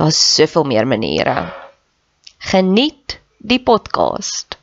Daar's 0.00 0.34
soveel 0.34 0.64
meer 0.64 0.86
maniere. 0.88 1.52
Geniet 2.38 3.18
die 3.36 3.58
podcast. 3.60 4.56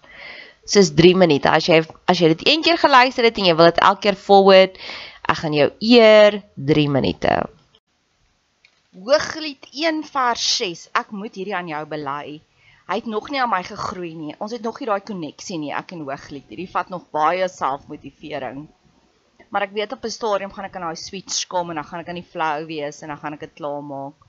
Dis 0.66 0.90
3 0.98 1.14
minute. 1.14 1.52
As 1.52 1.68
jy 1.70 1.84
as 2.10 2.18
jy 2.18 2.32
dit 2.32 2.42
een 2.48 2.64
keer 2.66 2.80
geluister 2.82 3.28
het 3.28 3.38
en 3.38 3.46
jy 3.46 3.54
wil 3.60 3.70
dit 3.70 3.84
elke 3.86 4.02
keer 4.08 4.18
forward, 4.18 4.80
ek 5.30 5.40
gaan 5.44 5.54
jou 5.54 5.70
eer 5.92 6.40
3 6.72 6.88
minute. 6.90 7.36
Hooglied 8.98 9.70
1 9.78 10.02
vers 10.10 10.50
6. 10.58 10.84
Ek 10.98 11.14
moet 11.14 11.38
hierdie 11.38 11.58
aan 11.60 11.70
jou 11.70 11.86
bely. 11.94 12.40
Hy 12.90 13.02
het 13.04 13.14
nog 13.14 13.30
nie 13.30 13.44
aan 13.44 13.54
my 13.54 13.62
gegroei 13.70 14.16
nie. 14.18 14.34
Ons 14.42 14.58
het 14.58 14.66
nog 14.66 14.82
nie 14.82 14.90
daai 14.90 15.06
koneksie 15.06 15.62
nie, 15.62 15.70
ek 15.70 15.94
en 15.94 16.02
Hooglied. 16.08 16.50
Hierdie 16.50 16.72
vat 16.74 16.90
nog 16.90 17.12
baie 17.14 17.46
selfmotivering. 17.46 18.66
Maar 19.54 19.70
ek 19.70 19.78
weet 19.78 19.94
op 19.94 20.02
'n 20.02 20.18
stadium 20.18 20.50
gaan 20.50 20.66
ek 20.66 20.82
aan 20.82 20.90
daai 20.90 21.04
switch 21.08 21.46
kom 21.46 21.70
en 21.70 21.78
dan 21.78 21.86
gaan 21.86 22.02
ek 22.02 22.10
aan 22.10 22.24
die 22.26 22.32
flow 22.34 22.66
wees 22.66 23.06
en 23.06 23.14
dan 23.14 23.22
gaan 23.22 23.38
ek 23.38 23.46
dit 23.46 23.60
klaarmaak 23.62 24.27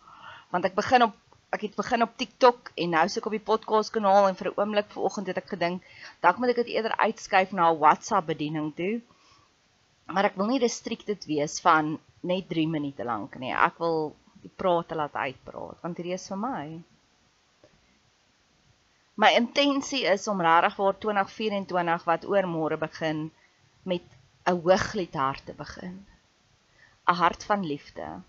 want 0.51 0.65
ek 0.65 0.75
begin 0.79 1.03
op 1.09 1.17
ek 1.57 1.63
het 1.65 1.77
begin 1.77 2.05
op 2.05 2.17
TikTok 2.21 2.73
en 2.77 2.91
nou 2.93 3.05
sit 3.09 3.23
ek 3.23 3.27
op 3.31 3.35
die 3.37 3.47
podcast 3.51 3.93
kanaal 3.93 4.29
en 4.29 4.37
vir 4.37 4.51
'n 4.51 4.59
oomblik 4.61 4.91
vanoggend 4.95 5.31
het 5.31 5.39
ek 5.41 5.49
gedink 5.55 5.87
dalk 6.21 6.37
moet 6.39 6.51
ek 6.53 6.61
dit 6.63 6.75
eerder 6.75 6.97
uitskuif 6.97 7.53
na 7.53 7.71
'n 7.71 7.79
WhatsApp 7.79 8.27
bediening 8.27 8.75
toe. 8.77 9.01
Maar 10.07 10.25
ek 10.25 10.37
wil 10.37 10.47
nie 10.47 10.61
restricted 10.61 11.25
wees 11.25 11.61
van 11.61 11.99
net 12.21 12.49
3 12.49 12.69
minute 12.69 13.05
lank 13.05 13.39
nie. 13.39 13.53
Ek 13.53 13.79
wil 13.79 14.17
die 14.43 14.53
prate 14.57 14.95
laat 14.95 15.15
uitpraat 15.15 15.81
want 15.83 15.97
hierdie 15.97 16.19
is 16.21 16.29
vir 16.29 16.41
my. 16.45 16.83
My 19.19 19.33
intensie 19.35 20.05
is 20.07 20.29
om 20.29 20.41
regtig 20.41 20.77
vir 20.77 20.99
2024 21.05 22.05
wat 22.05 22.25
oor 22.25 22.47
môre 22.47 22.77
begin 22.77 23.31
met 23.83 24.05
'n 24.47 24.61
hooglied 24.61 25.15
hart 25.15 25.47
te 25.47 25.53
begin. 25.53 26.07
'n 27.09 27.15
Hart 27.15 27.45
van 27.45 27.65
liefde. 27.65 28.23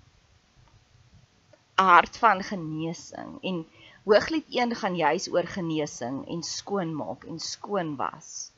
Hart 1.83 2.17
van 2.17 2.43
genesing 2.43 3.37
en 3.41 3.65
Hooglied 4.09 4.45
1 4.49 4.75
gaan 4.75 4.95
juis 4.95 5.27
oor 5.31 5.47
genesing 5.47 6.27
en 6.27 6.43
skoonmaak 6.43 7.23
en 7.23 7.39
skoon 7.39 7.95
was. 7.95 8.51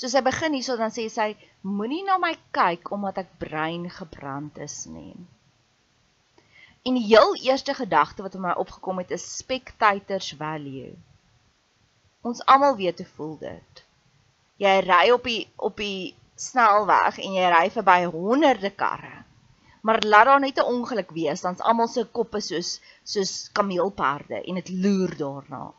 So 0.00 0.08
sy 0.08 0.22
begin 0.24 0.56
hierso 0.56 0.74
dan 0.80 0.90
sê 0.94 1.04
sy 1.12 1.28
moenie 1.60 2.02
na 2.06 2.16
my 2.18 2.32
kyk 2.56 2.90
omdat 2.96 3.20
ek 3.22 3.36
brein 3.42 3.84
gebrand 3.92 4.58
is 4.64 4.82
nie. 4.88 5.14
En 6.88 6.96
die 6.96 7.04
heel 7.04 7.36
eerste 7.44 7.76
gedagte 7.76 8.24
wat 8.24 8.34
in 8.34 8.46
my 8.48 8.56
opgekom 8.64 8.98
het 9.04 9.12
is 9.12 9.28
spectators 9.36 10.32
value. 10.40 10.96
Ons 12.24 12.40
almal 12.48 12.80
weet 12.80 13.04
hoe 13.04 13.10
voel 13.14 13.36
dit. 13.44 13.84
Jy 14.64 14.76
ry 14.88 15.04
op 15.12 15.28
die 15.28 15.42
op 15.56 15.76
die 15.76 16.16
snelweg 16.40 17.20
en 17.20 17.36
jy 17.36 17.52
ry 17.52 17.66
verby 17.70 18.00
honderde 18.08 18.72
karre 18.72 19.19
maar 19.80 20.02
laat 20.12 20.24
daar 20.28 20.40
net 20.40 20.58
'n 20.58 20.70
ongeluk 20.74 21.10
wees 21.10 21.40
dan's 21.40 21.60
almal 21.68 21.88
se 21.88 22.04
koppe 22.04 22.40
soos 22.40 22.80
soos 23.12 23.32
kameelperde 23.52 24.42
en 24.48 24.54
dit 24.54 24.68
loer 24.68 25.16
daarna. 25.16 25.72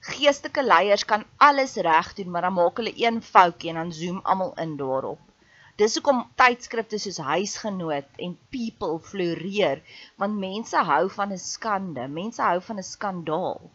Geestelike 0.00 0.62
leiers 0.62 1.04
kan 1.04 1.24
alles 1.36 1.74
reg 1.74 2.14
doen, 2.14 2.30
maar 2.30 2.42
dan 2.42 2.52
maak 2.52 2.76
hulle 2.76 2.92
een 2.96 3.22
foutjie 3.22 3.70
en 3.70 3.76
dan 3.76 3.92
zoom 3.92 4.20
almal 4.22 4.54
in 4.56 4.76
daarop. 4.76 5.20
Dis 5.76 5.94
hoekom 5.94 6.26
tydskrifte 6.36 6.98
soos 6.98 7.18
Huisgenoot 7.24 8.08
en 8.16 8.38
People 8.50 8.98
floreer, 9.10 9.82
want 10.16 10.38
mense 10.38 10.76
hou 10.76 11.04
van 11.10 11.32
'n 11.32 11.38
skande, 11.38 12.08
mense 12.08 12.42
hou 12.42 12.60
van 12.60 12.78
'n 12.78 12.82
skandaal. 12.82 13.70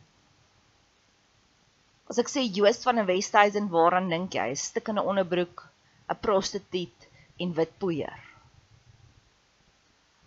As 2.10 2.18
ek 2.22 2.30
sê 2.30 2.42
Joost 2.57 2.83
van 2.83 3.00
'n 3.00 3.06
Westhuizen, 3.06 3.69
waaraan 3.69 4.10
dink 4.10 4.33
jy? 4.33 4.50
'n 4.50 4.56
Stikkende 4.56 5.01
onderbroek, 5.01 5.68
'n 6.10 6.19
prostituut 6.22 7.10
en 7.38 7.54
wit 7.54 7.77
poeier. 7.77 8.35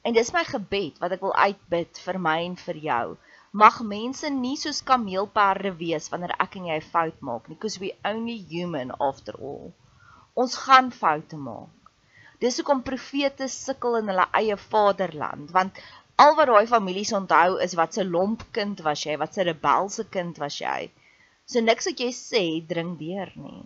En 0.06 0.15
dis 0.17 0.33
my 0.33 0.45
gebed 0.49 1.00
wat 1.03 1.15
ek 1.17 1.25
wil 1.27 1.35
uitbid 1.35 1.99
vir 2.05 2.19
my 2.27 2.37
en 2.45 2.56
vir 2.67 2.79
jou. 2.85 3.06
Mag 3.62 3.81
mense 3.91 4.29
nie 4.31 4.56
soos 4.61 4.83
kameelperde 4.91 5.73
wees 5.81 6.09
wanneer 6.12 6.35
ek 6.45 6.59
en 6.61 6.69
jy 6.71 6.79
fout 6.93 7.23
maak 7.29 7.49
nie, 7.49 7.56
because 7.56 7.81
we 7.83 7.91
only 8.11 8.37
human 8.53 8.93
after 9.09 9.35
all. 9.50 9.73
Ons 10.35 10.55
gaan 10.67 10.91
foute 10.95 11.41
maak. 11.49 11.93
Dis 12.45 12.61
hoekom 12.61 12.85
profete 12.87 13.49
sukkel 13.50 13.99
in 14.00 14.12
hulle 14.12 14.29
eie 14.41 14.59
vaderland, 14.69 15.50
want 15.56 15.81
al 16.25 16.37
wat 16.39 16.50
daai 16.53 16.71
families 16.71 17.12
onthou 17.19 17.59
is 17.65 17.75
wat 17.81 17.99
se 17.99 18.05
lomp 18.05 18.45
kind 18.59 18.85
was 18.87 19.03
jy, 19.06 19.17
wat 19.25 19.35
se 19.35 19.47
rebelse 19.49 20.06
kind 20.15 20.39
was 20.45 20.61
jy. 20.62 20.79
So 21.50 21.65
niks 21.65 21.91
wat 21.91 22.05
jy 22.05 22.12
sê 22.15 22.45
dring 22.71 22.95
deur 23.00 23.33
nie. 23.43 23.65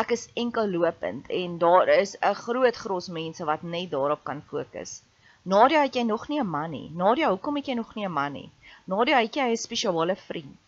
Ek 0.00 0.12
is 0.14 0.28
enkel 0.40 0.70
lopend 0.72 1.26
en 1.38 1.58
daar 1.58 1.88
is 1.94 2.16
'n 2.20 2.34
groot 2.44 2.76
gros 2.84 3.08
mense 3.08 3.44
wat 3.44 3.62
net 3.62 3.90
daarop 3.90 4.24
kan 4.24 4.42
fokus. 4.52 5.02
Nadia 5.44 5.82
het 5.82 5.94
jy 5.94 6.02
nog 6.02 6.28
nie 6.28 6.40
'n 6.40 6.46
man 6.46 6.70
nie. 6.70 6.90
Nadia, 6.94 7.28
hoekom 7.28 7.56
het 7.56 7.66
jy 7.66 7.74
nog 7.74 7.94
nie 7.94 8.06
'n 8.06 8.12
man 8.12 8.32
nie? 8.32 8.50
Nadia, 8.86 9.20
het 9.20 9.34
jy 9.34 9.50
'n 9.50 9.56
spesiale 9.56 10.16
vriend? 10.16 10.58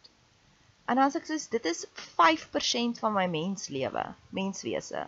En 0.87 0.97
sê 0.97 1.17
ek 1.17 1.27
soos 1.27 1.47
dit 1.49 1.65
is 1.65 1.87
5% 1.95 2.99
van 2.99 3.13
my 3.13 3.27
menslewe, 3.27 4.05
menswese. 4.31 5.07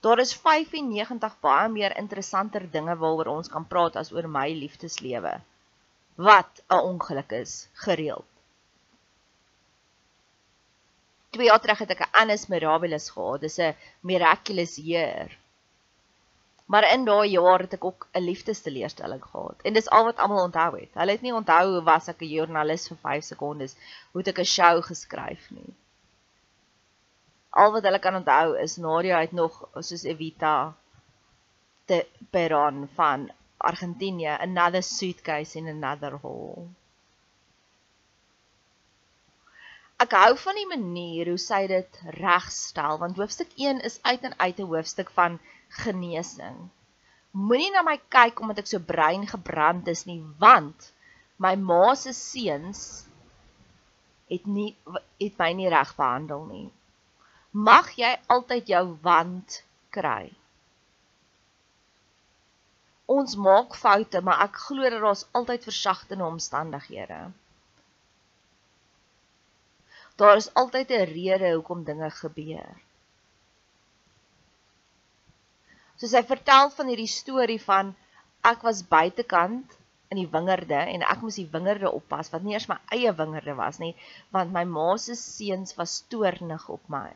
Daar 0.00 0.18
is 0.18 0.34
95 0.34 1.40
baie 1.40 1.68
meer 1.68 1.96
interessanter 1.96 2.70
dinge 2.70 2.96
waaroor 2.96 3.26
ons 3.26 3.48
kan 3.48 3.66
praat 3.66 3.96
as 3.96 4.12
oor 4.12 4.28
my 4.28 4.48
liefdeslewe. 4.52 5.40
Wat 6.16 6.62
'n 6.68 6.84
ongeluk 6.92 7.32
is, 7.32 7.68
gereeld. 7.72 8.28
2 11.30 11.46
jaar 11.46 11.60
terug 11.62 11.78
het 11.78 11.90
ek 11.94 12.00
'n 12.04 12.16
Annus 12.20 12.46
Mirabilis 12.46 13.10
gehad. 13.14 13.40
Dis 13.40 13.58
'n 13.58 13.76
miraculous 14.00 14.76
year. 14.76 15.28
Maar 16.70 16.92
in 16.94 17.04
daai 17.04 17.30
jaar 17.30 17.60
het 17.60 17.72
ek 17.72 17.84
ook 17.84 18.08
'n 18.12 18.24
liefdesteleurstelling 18.30 19.22
gehad. 19.24 19.58
En 19.62 19.72
dis 19.72 19.90
al 19.90 20.04
wat 20.04 20.18
almal 20.18 20.44
onthou 20.44 20.80
het. 20.80 20.92
Hulle 20.94 21.12
het 21.12 21.20
nie 21.20 21.34
onthou 21.34 21.64
hoe 21.72 21.82
was 21.82 22.08
ek 22.08 22.20
'n 22.22 22.32
joernalis 22.34 22.88
vir 22.88 22.96
5 22.96 23.24
sekondes, 23.24 23.76
hoe 24.10 24.20
het 24.20 24.28
ek 24.28 24.38
'n 24.38 24.52
show 24.56 24.82
geskryf 24.82 25.50
nie. 25.50 25.74
Al 27.50 27.72
wat 27.72 27.82
hulle 27.82 27.98
kan 27.98 28.14
onthou 28.14 28.58
is 28.58 28.76
Nadia 28.76 29.20
het 29.20 29.32
nog 29.32 29.68
soos 29.74 30.04
Evita 30.04 30.74
te 31.84 32.06
Peron 32.30 32.88
van 32.94 33.30
Argentinië, 33.56 34.36
another 34.40 34.82
suitcase 34.82 35.58
in 35.58 35.68
another 35.68 36.18
hall. 36.22 36.68
Ek 40.00 40.14
hou 40.16 40.32
van 40.42 40.56
die 40.56 40.68
manier 40.68 41.28
hoe 41.28 41.40
sy 41.40 41.64
dit 41.68 41.96
regstel 42.16 43.00
want 43.02 43.18
hoofstuk 43.20 43.50
1 43.56 43.82
is 43.88 43.98
uit 44.08 44.22
en 44.28 44.36
uit 44.38 44.60
'n 44.62 44.70
hoofstuk 44.70 45.10
van 45.16 45.36
genesing. 45.82 46.56
Moenie 47.48 47.72
na 47.74 47.82
my 47.88 47.98
kyk 48.16 48.40
omdat 48.40 48.62
ek 48.62 48.70
so 48.70 48.80
brein 48.92 49.26
gebrand 49.32 49.90
is 49.92 50.06
nie 50.06 50.22
want 50.44 50.88
my 51.46 51.52
ma 51.56 51.94
se 51.94 52.14
seuns 52.16 52.80
het 54.32 54.46
nie 54.46 54.70
het 55.20 55.36
my 55.42 55.50
nie 55.58 55.68
reg 55.68 55.92
behandel 56.00 56.44
nie. 56.48 56.68
Mag 57.52 57.92
jy 57.98 58.14
altyd 58.36 58.72
jou 58.72 58.84
wand 59.02 59.62
kry. 59.96 60.30
Ons 63.10 63.36
maak 63.36 63.74
foute, 63.74 64.20
maar 64.22 64.44
ek 64.46 64.60
glo 64.64 64.90
dat 64.90 65.02
daar's 65.02 65.26
altyd 65.34 65.66
versagtende 65.66 66.24
omstandighede. 66.24 67.20
Daar 70.20 70.36
is 70.36 70.52
altyd 70.60 70.90
'n 70.94 71.10
rede 71.16 71.50
hoekom 71.54 71.84
dinge 71.84 72.10
gebeur. 72.10 72.72
So 76.00 76.08
sy 76.08 76.22
vertel 76.24 76.70
van 76.76 76.88
hierdie 76.92 77.12
storie 77.12 77.60
van 77.62 77.94
ek 78.50 78.62
was 78.66 78.82
buitekant 78.88 79.76
in 80.10 80.18
die 80.18 80.30
wingerde 80.34 80.80
en 80.94 81.04
ek 81.14 81.20
moes 81.24 81.38
die 81.38 81.48
wingerde 81.52 81.90
oppas 81.98 82.30
wat 82.34 82.44
nie 82.44 82.56
eers 82.56 82.68
my 82.70 82.78
eie 82.96 83.12
wingerde 83.18 83.54
was 83.58 83.78
nie 83.82 83.92
want 84.36 84.54
my 84.54 84.64
ma 84.76 84.86
se 84.98 85.16
seuns 85.20 85.76
was 85.80 85.98
toornig 86.14 86.68
op 86.76 86.88
my. 86.94 87.10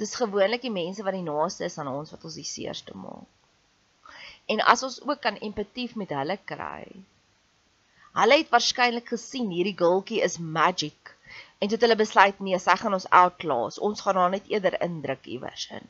Dis 0.00 0.16
gewoonlik 0.20 0.64
die 0.66 0.74
mense 0.78 1.04
wat 1.04 1.16
die 1.16 1.28
naaste 1.28 1.68
is 1.68 1.78
aan 1.78 1.92
ons 1.92 2.12
wat 2.12 2.24
ons 2.28 2.40
die 2.40 2.48
seerste 2.48 2.96
maak. 2.96 3.28
En 4.52 4.60
as 4.72 4.82
ons 4.88 4.98
ook 5.04 5.20
kan 5.20 5.38
empatief 5.50 5.94
met 6.00 6.12
hulle 6.16 6.36
kry, 6.44 6.84
Hulle 8.16 8.36
het 8.40 8.52
waarskynlik 8.52 9.10
gesien 9.12 9.50
hierdie 9.52 9.74
girltjie 9.76 10.22
is 10.24 10.38
magic 10.38 11.10
en 11.60 11.68
toe 11.68 11.76
het 11.76 11.84
hulle 11.84 11.98
besluit 12.00 12.38
nee, 12.44 12.58
sy 12.64 12.76
gaan 12.80 12.96
ons 12.96 13.08
outclass. 13.18 13.80
Ons 13.88 14.00
gaan 14.04 14.20
haar 14.20 14.32
net 14.34 14.46
eerder 14.52 14.76
indruk 14.86 15.24
iewers 15.34 15.64
in. 15.78 15.84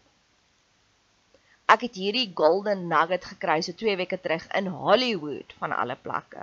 Ek 1.75 1.81
het 1.87 1.95
hierdie 1.99 2.33
golden 2.41 2.81
nugget 2.91 3.25
gekry 3.31 3.59
so 3.67 3.73
2 3.85 3.95
weke 4.03 4.19
terug 4.25 4.45
in 4.61 4.67
Hollywood 4.81 5.55
van 5.61 5.71
alle 5.77 5.97
plekke. 6.07 6.43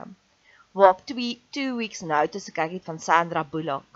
Waar 0.72 0.94
ek 0.96 1.04
2 1.12 1.28
2 1.60 1.76
weeks 1.82 2.02
notice 2.14 2.48
gekyk 2.52 2.74
het 2.78 2.88
van 2.92 3.04
Sandra 3.10 3.44
Bullock. 3.44 3.90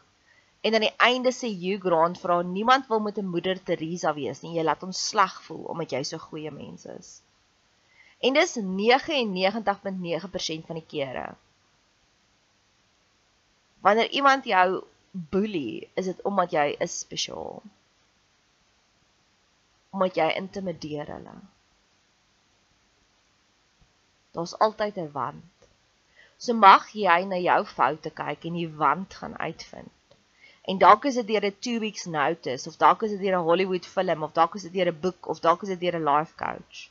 En 0.67 0.71
aan 0.75 0.87
die 0.89 0.99
einde 1.09 1.31
sê 1.39 1.47
Hugh 1.63 1.81
Grant 1.87 2.17
vra 2.19 2.35
niemand 2.51 2.83
wil 2.91 3.01
met 3.07 3.17
'n 3.23 3.33
moeder 3.33 3.57
Teresa 3.63 4.11
wees 4.13 4.39
nie. 4.43 4.55
Jy 4.59 4.63
laat 4.67 4.83
ons 4.83 5.07
sleg 5.09 5.35
voel 5.47 5.63
omdat 5.71 5.91
jy 5.91 6.03
so 6.03 6.17
goeie 6.17 6.51
mens 6.51 6.85
is. 6.99 7.09
En 8.19 8.33
dis 8.33 8.57
99.9% 8.57 10.65
van 10.67 10.77
die 10.83 10.89
kere. 10.95 11.27
Wanneer 13.87 14.09
iemand 14.09 14.43
jou 14.43 14.83
boelie, 15.11 15.89
is 15.93 16.05
dit 16.05 16.21
omdat 16.27 16.51
jy 16.51 16.75
is 16.83 16.99
spesiaal. 16.99 17.61
Omdat 19.95 20.19
jy 20.19 20.25
intimideer 20.35 21.07
hulle. 21.07 21.35
Daar's 24.35 24.57
altyd 24.59 24.99
'n 24.99 25.11
wand. 25.11 25.69
So 26.37 26.53
mag 26.53 26.89
jy 26.91 27.23
na 27.29 27.39
jou 27.39 27.61
foute 27.65 28.11
kyk 28.19 28.43
en 28.45 28.59
die 28.59 28.69
wand 28.83 29.13
gaan 29.13 29.39
uitvind. 29.39 30.17
En 30.61 30.77
dalk 30.77 31.05
is 31.05 31.15
dit 31.15 31.27
deur 31.27 31.45
'n 31.45 31.55
2 31.59 31.79
weeks 31.79 32.05
notice 32.05 32.69
of 32.69 32.75
dalk 32.77 33.01
is 33.07 33.15
dit 33.15 33.19
deur 33.19 33.39
'n 33.39 33.49
Hollywood 33.49 33.85
film 33.85 34.23
of 34.23 34.31
dalk 34.31 34.55
is 34.55 34.67
dit 34.67 34.73
deur 34.73 34.91
'n 34.91 34.99
boek 34.99 35.27
of 35.27 35.39
dalk 35.39 35.61
is 35.61 35.69
dit 35.69 35.79
deur 35.79 35.95
'n 35.99 36.09
life 36.09 36.35
coach. 36.35 36.89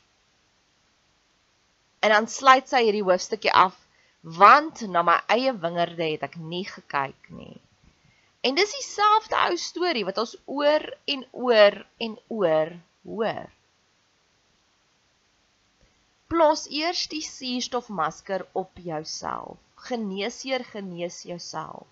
En 1.99 2.09
dan 2.09 2.27
sluit 2.27 2.69
sy 2.69 2.83
hierdie 2.83 3.03
hoofstukkie 3.03 3.53
af 3.53 3.86
want 4.21 4.81
na 4.81 5.03
my 5.03 5.17
eie 5.27 5.53
wingerde 5.53 6.11
het 6.11 6.23
ek 6.27 6.35
nie 6.35 6.65
gekyk 6.65 7.29
nie. 7.29 7.59
En 8.41 8.55
dis 8.55 8.73
dieselfde 8.73 9.37
ou 9.47 9.57
storie 9.57 10.05
wat 10.07 10.17
ons 10.21 10.35
oor 10.45 10.83
en 11.05 11.25
oor 11.31 11.85
en 11.97 12.17
oor 12.27 12.73
hoor. 13.03 13.49
Plos 16.27 16.67
eers 16.69 17.07
die 17.07 17.23
suurstofmasker 17.23 18.45
op 18.51 18.71
jouself. 18.83 19.57
Geneesheer 19.87 20.63
genees 20.63 21.21
jouself. 21.23 21.87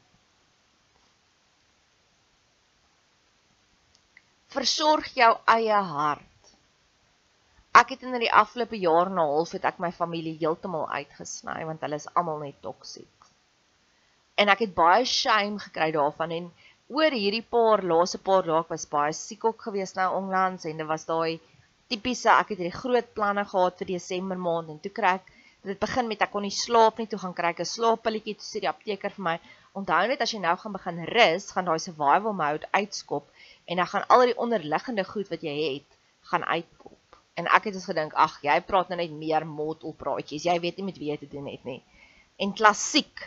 Versorg 4.56 5.08
jou 5.16 5.32
eie 5.52 5.82
hart. 5.92 6.35
Ek 7.76 7.90
het 7.92 8.04
in 8.08 8.14
die 8.24 8.32
afgelope 8.40 8.78
jaar 8.80 9.10
en 9.12 9.18
'n 9.20 9.24
half 9.30 9.50
het 9.52 9.66
ek 9.70 9.80
my 9.84 9.90
familie 9.96 10.38
heeltemal 10.42 10.86
uitgesny 10.98 11.56
want 11.70 11.82
hulle 11.84 11.98
is 12.02 12.08
almal 12.20 12.38
net 12.44 12.62
toksiek. 12.68 13.28
En 14.44 14.52
ek 14.54 14.62
het 14.64 14.74
baie 14.78 15.06
shame 15.14 15.60
gekry 15.64 15.90
daarvan 15.96 16.32
en 16.38 16.48
oor 17.00 17.18
hierdie 17.18 17.44
paar 17.56 17.84
laaste 17.92 18.22
paar 18.30 18.48
dae 18.48 18.62
was 18.70 18.86
baie 18.96 19.18
siek 19.18 19.44
ook 19.50 19.68
gewees 19.68 19.94
nou 20.00 20.08
onlangs 20.22 20.70
en 20.72 20.82
dit 20.84 20.90
was 20.94 21.06
daai 21.12 21.40
tipiese 21.92 22.32
ek 22.36 22.54
het 22.54 22.64
hierdie 22.64 22.80
groot 22.80 23.14
planne 23.20 23.46
gehad 23.52 23.84
vir 23.84 23.92
Desember 23.92 24.40
maand 24.48 24.72
en 24.74 24.80
toe 24.86 24.94
kry 25.02 25.14
ek 25.20 25.32
dit 25.72 25.84
begin 25.86 26.08
met 26.14 26.26
ek 26.28 26.34
kon 26.38 26.48
nie 26.48 26.58
slaap 26.64 27.04
nie 27.04 27.12
toe 27.12 27.20
gaan 27.26 27.38
kry 27.42 27.52
ek 27.56 27.64
'n 27.66 27.72
slaappilletjie 27.76 28.38
toe 28.40 28.50
sê 28.52 28.64
die 28.64 28.74
apteker 28.74 29.18
vir 29.18 29.26
my 29.30 29.38
onthou 29.82 30.04
net 30.14 30.22
as 30.28 30.38
jy 30.38 30.40
nou 30.48 30.56
gaan 30.64 30.78
begin 30.80 31.06
rus 31.16 31.52
gaan 31.58 31.72
daai 31.72 31.80
survival 31.90 32.42
mode 32.44 32.72
uitskop 32.82 33.26
en 33.66 33.84
dan 33.84 33.92
gaan 33.96 34.08
al 34.08 34.30
die 34.32 34.42
onderliggende 34.48 35.10
goed 35.14 35.28
wat 35.36 35.44
jy 35.50 35.58
het 35.66 36.04
gaan 36.32 36.48
uitkom 36.56 36.96
En 37.40 37.48
ek 37.58 37.68
het 37.68 37.76
dus 37.76 37.88
gedink, 37.90 38.14
ag, 38.26 38.38
jy 38.48 38.56
praat 38.68 38.92
nou 38.92 38.98
net 39.00 39.12
meer 39.12 39.46
mottelpraatjies. 39.48 40.46
Jy 40.48 40.60
weet 40.64 40.78
nie 40.80 40.86
met 40.90 41.00
wie 41.02 41.10
jy 41.12 41.18
te 41.24 41.32
doen 41.32 41.50
het 41.52 41.64
nie. 41.68 41.82
En 42.40 42.54
klassiek. 42.56 43.26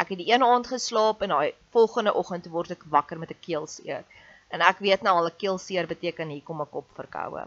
Ek 0.00 0.12
het 0.12 0.20
die 0.20 0.28
een 0.32 0.44
aand 0.44 0.68
geslaap 0.72 1.22
en 1.24 1.32
daai 1.34 1.54
volgende 1.76 2.12
oggend 2.22 2.50
word 2.52 2.74
ek 2.76 2.84
wakker 2.96 3.18
met 3.22 3.32
'n 3.32 3.40
keelseer. 3.46 4.04
En 4.50 4.60
ek 4.60 4.84
weet 4.84 5.02
nou 5.06 5.16
al 5.16 5.30
'n 5.30 5.40
keelseer 5.42 5.86
beteken 5.86 6.28
hier 6.28 6.42
kom 6.42 6.60
'n 6.60 6.72
kopverkoue. 6.76 7.44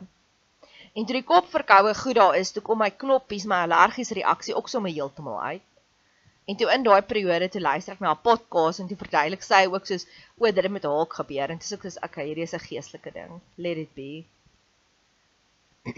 En 0.94 1.06
toe 1.06 1.16
die 1.20 1.30
kopverkoue 1.34 1.94
goed 2.02 2.16
daar 2.16 2.36
is, 2.38 2.52
toe 2.52 2.62
kom 2.62 2.78
my 2.78 2.90
knoppies, 2.90 3.46
my 3.46 3.62
allergiese 3.66 4.14
reaksie 4.14 4.56
ook 4.56 4.70
sommer 4.70 4.92
heeltemal 4.92 5.42
uit. 5.42 5.62
En 6.46 6.56
toe 6.56 6.72
in 6.74 6.84
daai 6.84 7.02
periode 7.02 7.50
toe 7.50 7.62
luister 7.62 7.94
ek 7.94 8.00
na 8.00 8.12
'n 8.14 8.22
podcast 8.22 8.80
en 8.80 8.88
toe 8.88 8.98
verduidelik 8.98 9.44
sy 9.44 9.66
ook 9.66 9.86
soos 9.86 10.06
o, 10.38 10.46
dit 10.46 10.64
het 10.64 10.72
met 10.72 10.84
haar 10.84 11.08
gebeur 11.20 11.50
en 11.50 11.60
toe 11.60 11.68
sê 11.68 11.74
ek 11.78 11.86
soos 11.88 12.04
okay, 12.08 12.26
hierdie 12.26 12.44
is 12.44 12.54
'n 12.54 12.68
geestelike 12.70 13.12
ding. 13.12 13.42
Let 13.56 13.78
it 13.78 13.94
be. 13.96 14.26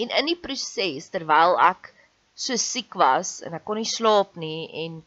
en 0.00 0.08
in 0.20 0.30
die 0.30 0.40
proses 0.46 1.10
terwyl 1.12 1.56
ek 1.62 1.92
so 2.36 2.56
siek 2.60 2.94
was 3.00 3.40
en 3.46 3.54
ek 3.56 3.64
kon 3.64 3.78
nie 3.80 3.88
slaap 3.88 4.36
nie 4.36 4.68
en 4.84 4.98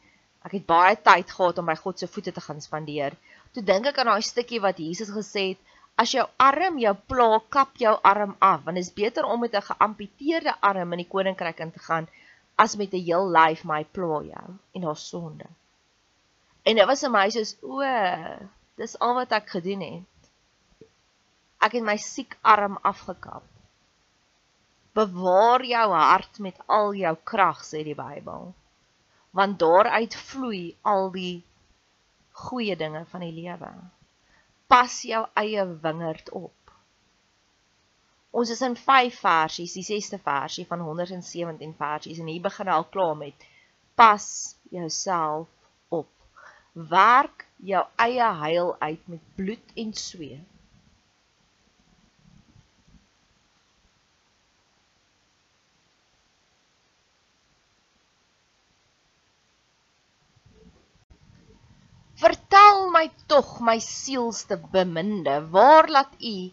ek 0.47 0.55
het 0.57 0.65
baie 0.69 0.95
tyd 1.09 1.27
gehad 1.35 1.59
om 1.61 1.67
my 1.69 1.75
God 1.77 1.99
se 1.99 2.07
voete 2.07 2.31
te 2.33 2.41
gaan 2.41 2.61
spandeer. 2.63 3.13
Toe 3.53 3.63
dink 3.65 3.89
ek 3.89 3.99
aan 4.01 4.11
daai 4.13 4.25
stukkie 4.25 4.61
wat 4.63 4.79
Jesus 4.81 5.11
gesê 5.13 5.43
het, 5.51 5.61
as 5.99 6.13
jou 6.15 6.23
arm 6.39 6.79
jou 6.79 6.93
pla, 7.11 7.27
kap 7.51 7.75
jou 7.83 7.95
arm 8.07 8.35
af, 8.39 8.63
want 8.65 8.79
dit 8.79 8.85
is 8.85 8.95
beter 8.95 9.27
om 9.27 9.41
met 9.43 9.55
'n 9.55 9.67
geamputeerde 9.69 10.53
arm 10.69 10.93
in 10.93 11.03
die 11.03 11.11
koninkryk 11.13 11.59
in 11.65 11.71
te 11.75 11.81
gaan 11.87 12.07
as 12.55 12.75
met 12.79 12.93
'n 12.93 13.05
heel 13.09 13.25
lyf 13.37 13.63
my 13.63 13.83
pla 13.83 14.21
jou 14.33 14.47
en 14.75 14.83
haar 14.83 15.01
sonde. 15.09 15.47
En 16.63 16.75
dit 16.75 16.85
was 16.85 17.03
vir 17.03 17.11
my 17.11 17.29
soos 17.29 17.55
o, 17.61 17.81
dis 18.77 18.99
al 18.99 19.13
wat 19.19 19.31
ek 19.31 19.49
gedoen 19.49 19.81
het. 19.81 20.08
Ek 21.59 21.75
het 21.75 21.83
my 21.83 21.97
siek 21.99 22.37
arm 22.41 22.77
afgekap. 22.87 23.43
Bewaar 24.95 25.63
jou 25.67 25.87
hart 25.91 26.39
met 26.39 26.59
al 26.67 26.93
jou 26.95 27.15
krag, 27.31 27.63
sê 27.67 27.83
die 27.83 27.97
Bybel. 27.97 28.53
Want 29.35 29.59
daaruit 29.59 30.15
vloei 30.29 30.63
al 30.81 31.11
die 31.13 31.43
goeie 32.45 32.75
dinge 32.79 33.03
van 33.11 33.25
die 33.25 33.35
lewe. 33.35 33.71
Pas 34.71 35.01
jou 35.03 35.25
eie 35.41 35.65
wingerd 35.83 36.31
op. 36.31 36.55
Ons 38.31 38.51
is 38.53 38.61
in 38.61 38.75
5 38.77 39.19
versies, 39.19 39.73
die 39.73 39.85
6ste 39.85 40.19
versie 40.21 40.65
van 40.69 40.83
117 40.85 41.73
versies 41.77 42.19
en 42.21 42.29
hier 42.29 42.43
begin 42.45 42.69
al 42.69 42.85
klaar 42.93 43.17
met 43.17 43.47
pas 43.99 44.55
jouself 44.71 45.47
op. 45.89 46.11
Werk 46.71 47.47
jou 47.71 47.83
eie 48.05 48.29
heil 48.43 48.75
uit 48.79 49.07
met 49.07 49.35
bloed 49.35 49.75
en 49.75 49.93
sweet. 49.93 50.45
Vertel 62.19 62.88
my 62.99 63.07
tog 63.31 63.61
my 63.63 63.77
sielste 63.79 64.57
beminde, 64.73 65.35
waar 65.55 65.87
laat 65.95 66.13
u 66.19 66.51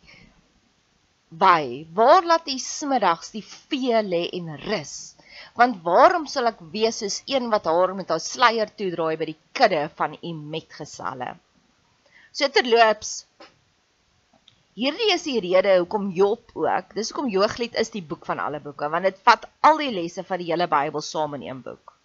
by 1.28 1.86
waar 1.98 2.22
laat 2.30 2.46
u 2.46 2.58
smiddags 2.62 3.32
die 3.34 3.42
vee 3.42 4.02
lê 4.12 4.22
en 4.38 4.52
rus? 4.68 4.94
Want 5.58 5.82
waarom 5.88 6.28
sal 6.30 6.52
ek 6.52 6.62
wees 6.74 7.00
soos 7.02 7.18
een 7.26 7.50
wat 7.54 7.66
haar 7.70 7.94
met 7.98 8.12
haar 8.12 8.22
sluier 8.22 8.70
toedraai 8.78 9.16
by 9.20 9.30
die 9.32 9.40
kudde 9.58 9.82
van 9.98 10.14
u 10.22 10.32
metgeselle? 10.54 11.34
So 12.36 12.48
terloops 12.52 13.12
hierdie 14.76 15.10
is 15.16 15.26
die 15.26 15.40
rede 15.40 15.78
hoekom 15.80 16.10
Job 16.12 16.52
ook 16.54 16.94
dis 16.94 17.10
hoekom 17.10 17.32
Jooglied 17.32 17.78
is 17.82 17.90
die 17.94 18.04
boek 18.04 18.28
van 18.28 18.42
alle 18.44 18.60
boeke 18.60 18.90
want 18.92 19.08
dit 19.08 19.20
vat 19.24 19.48
al 19.64 19.80
die 19.80 19.92
lesse 19.98 20.24
van 20.30 20.42
die 20.42 20.50
hele 20.52 20.68
Bybel 20.68 21.02
saam 21.02 21.38
in 21.40 21.46
een 21.48 21.62
boek 21.64 21.95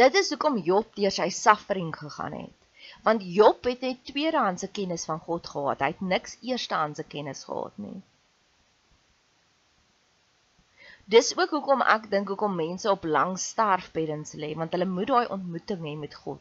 dit 0.00 0.14
is 0.20 0.32
hoekom 0.32 0.58
Job 0.64 0.94
deur 0.96 1.14
sy 1.14 1.28
suffering 1.34 1.92
gegaan 1.96 2.36
het 2.40 2.58
want 3.02 3.22
Job 3.24 3.64
het 3.64 3.80
net 3.80 4.04
tweedehandse 4.06 4.68
kennis 4.70 5.04
van 5.04 5.18
God 5.18 5.46
gehad. 5.46 5.82
Hy 5.82 5.90
het 5.94 6.00
niks 6.00 6.36
eerstehandse 6.40 7.02
kennis 7.02 7.44
gehad 7.44 7.78
nie. 7.82 7.98
Dis 11.10 11.32
ook 11.36 11.50
hoekom 11.50 11.82
ek 11.82 12.06
dink 12.12 12.30
hoekom 12.30 12.54
mense 12.56 12.90
op 12.90 13.04
lang 13.04 13.34
sterfbeddens 13.38 14.36
lê, 14.38 14.52
want 14.56 14.72
hulle 14.72 14.86
moet 14.86 15.10
daai 15.10 15.32
ontmoeting 15.34 15.82
hê 15.88 15.96
met 15.98 16.14
God. 16.14 16.40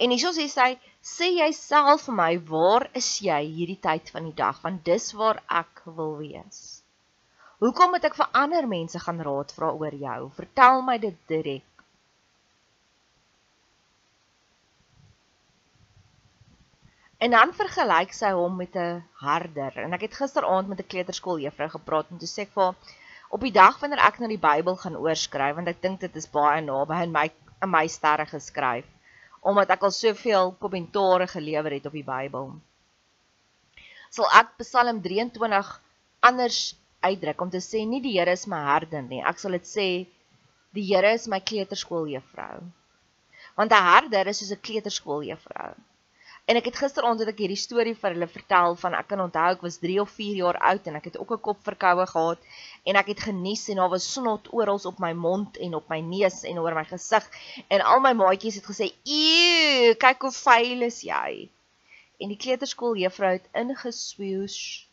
En 0.00 0.10
hieso 0.14 0.32
sê 0.32 0.48
hy, 0.56 0.70
sê 1.04 1.28
jy 1.28 1.50
self 1.52 2.06
vir 2.08 2.16
my, 2.16 2.30
waar 2.48 2.88
is 2.96 3.10
jy 3.20 3.42
hierdie 3.44 3.80
tyd 3.84 4.08
van 4.14 4.30
die 4.30 4.36
dag, 4.36 4.62
want 4.64 4.80
dis 4.88 5.12
waar 5.12 5.42
ek 5.60 5.84
wil 5.84 6.16
wees. 6.22 6.79
Hoekom 7.60 7.90
moet 7.92 8.04
ek 8.08 8.14
vir 8.16 8.28
ander 8.40 8.66
mense 8.68 9.00
gaan 9.02 9.20
raad 9.20 9.50
vra 9.52 9.72
oor 9.76 9.96
jou? 10.02 10.20
Vertel 10.36 10.80
my 10.86 10.96
dit 11.00 11.16
direk. 11.28 11.66
En 17.20 17.34
dan 17.36 17.52
vergelyk 17.52 18.14
sy 18.16 18.30
hom 18.32 18.56
met 18.56 18.76
'n 18.76 19.04
herder. 19.20 19.76
En 19.84 19.92
ek 19.92 20.06
het 20.08 20.16
gisteraand 20.22 20.68
met 20.68 20.80
'n 20.80 20.90
kleuterskooljuffrou 20.92 21.68
gepraat 21.76 22.10
en 22.10 22.18
toe 22.18 22.28
sê 22.28 22.48
ek 22.48 22.54
vir 22.56 22.64
haar 22.64 22.96
op 23.30 23.40
die 23.40 23.52
dag 23.52 23.78
wanneer 23.80 24.00
ek 24.06 24.18
na 24.18 24.26
die 24.26 24.40
Bybel 24.40 24.76
gaan 24.76 24.96
oorskryf 24.96 25.54
want 25.54 25.68
ek 25.68 25.82
dink 25.82 26.00
dit 26.00 26.16
is 26.16 26.30
baie 26.30 26.62
naby 26.64 26.94
aan 27.02 27.12
my 27.12 27.30
in 27.62 27.70
my 27.70 27.86
sterre 27.86 28.26
geskryf 28.26 28.86
omdat 29.40 29.70
ek 29.70 29.82
al 29.82 29.90
soveel 29.90 30.52
kommentare 30.60 31.26
gelewer 31.26 31.72
het 31.72 31.86
op 31.86 31.92
die 31.92 32.04
Bybel. 32.04 32.50
Sal 34.10 34.26
ek 34.40 34.56
Psalm 34.58 35.00
23 35.02 35.80
anders 36.20 36.74
uitdruk 37.08 37.40
om 37.40 37.50
te 37.50 37.60
sê 37.64 37.84
nie 37.88 38.02
die 38.04 38.16
Here 38.18 38.32
is 38.32 38.46
my 38.46 38.60
herder 38.66 39.02
nie. 39.02 39.22
Ek 39.24 39.38
sal 39.38 39.56
dit 39.56 39.68
sê 39.68 39.88
die 40.76 40.86
Here 40.88 41.12
is 41.18 41.28
my 41.28 41.40
kleuterskooljuffrou. 41.40 42.58
Want 43.56 43.72
'n 43.72 43.86
herder 43.92 44.26
is 44.32 44.38
soos 44.38 44.52
'n 44.52 44.64
kleuterskooljuffrou. 44.66 45.72
En 46.50 46.56
ek 46.56 46.64
het 46.64 46.80
gisteraand 46.82 47.20
het 47.22 47.28
ek 47.30 47.40
hierdie 47.44 47.58
storie 47.58 47.94
vir 47.94 48.14
hulle 48.14 48.26
vertel 48.26 48.76
van 48.82 48.94
ek 48.98 49.06
kan 49.12 49.20
onthou 49.22 49.50
ek 49.54 49.60
was 49.62 49.76
3 49.82 50.00
of 50.02 50.10
4 50.10 50.38
jaar 50.40 50.58
oud 50.70 50.86
en 50.90 50.96
ek 50.98 51.04
het 51.04 51.18
ook 51.18 51.32
'n 51.36 51.44
kopverkoue 51.46 52.06
gehad 52.12 52.40
en 52.84 52.96
ek 52.96 53.12
het 53.12 53.20
genies 53.28 53.68
en 53.68 53.76
daar 53.76 53.92
was 53.92 54.12
snot 54.12 54.48
oral 54.52 54.80
op 54.90 54.98
my 54.98 55.12
mond 55.12 55.56
en 55.56 55.74
op 55.74 55.88
my 55.88 56.00
neus 56.00 56.42
en 56.42 56.58
oor 56.58 56.74
my 56.74 56.84
gesig 56.84 57.24
en 57.68 57.80
al 57.80 58.00
my 58.00 58.12
maatjies 58.12 58.58
het 58.58 58.66
gesê 58.66 58.92
eeu 59.04 59.94
kyk 59.94 60.22
hoe 60.22 60.32
vuil 60.32 60.82
is 60.82 61.00
jy 61.02 61.48
en 62.18 62.28
die 62.28 62.42
kleuterskool 62.44 62.96
juffrou 62.96 63.32
het 63.32 63.48
ingeswoes 63.54 64.89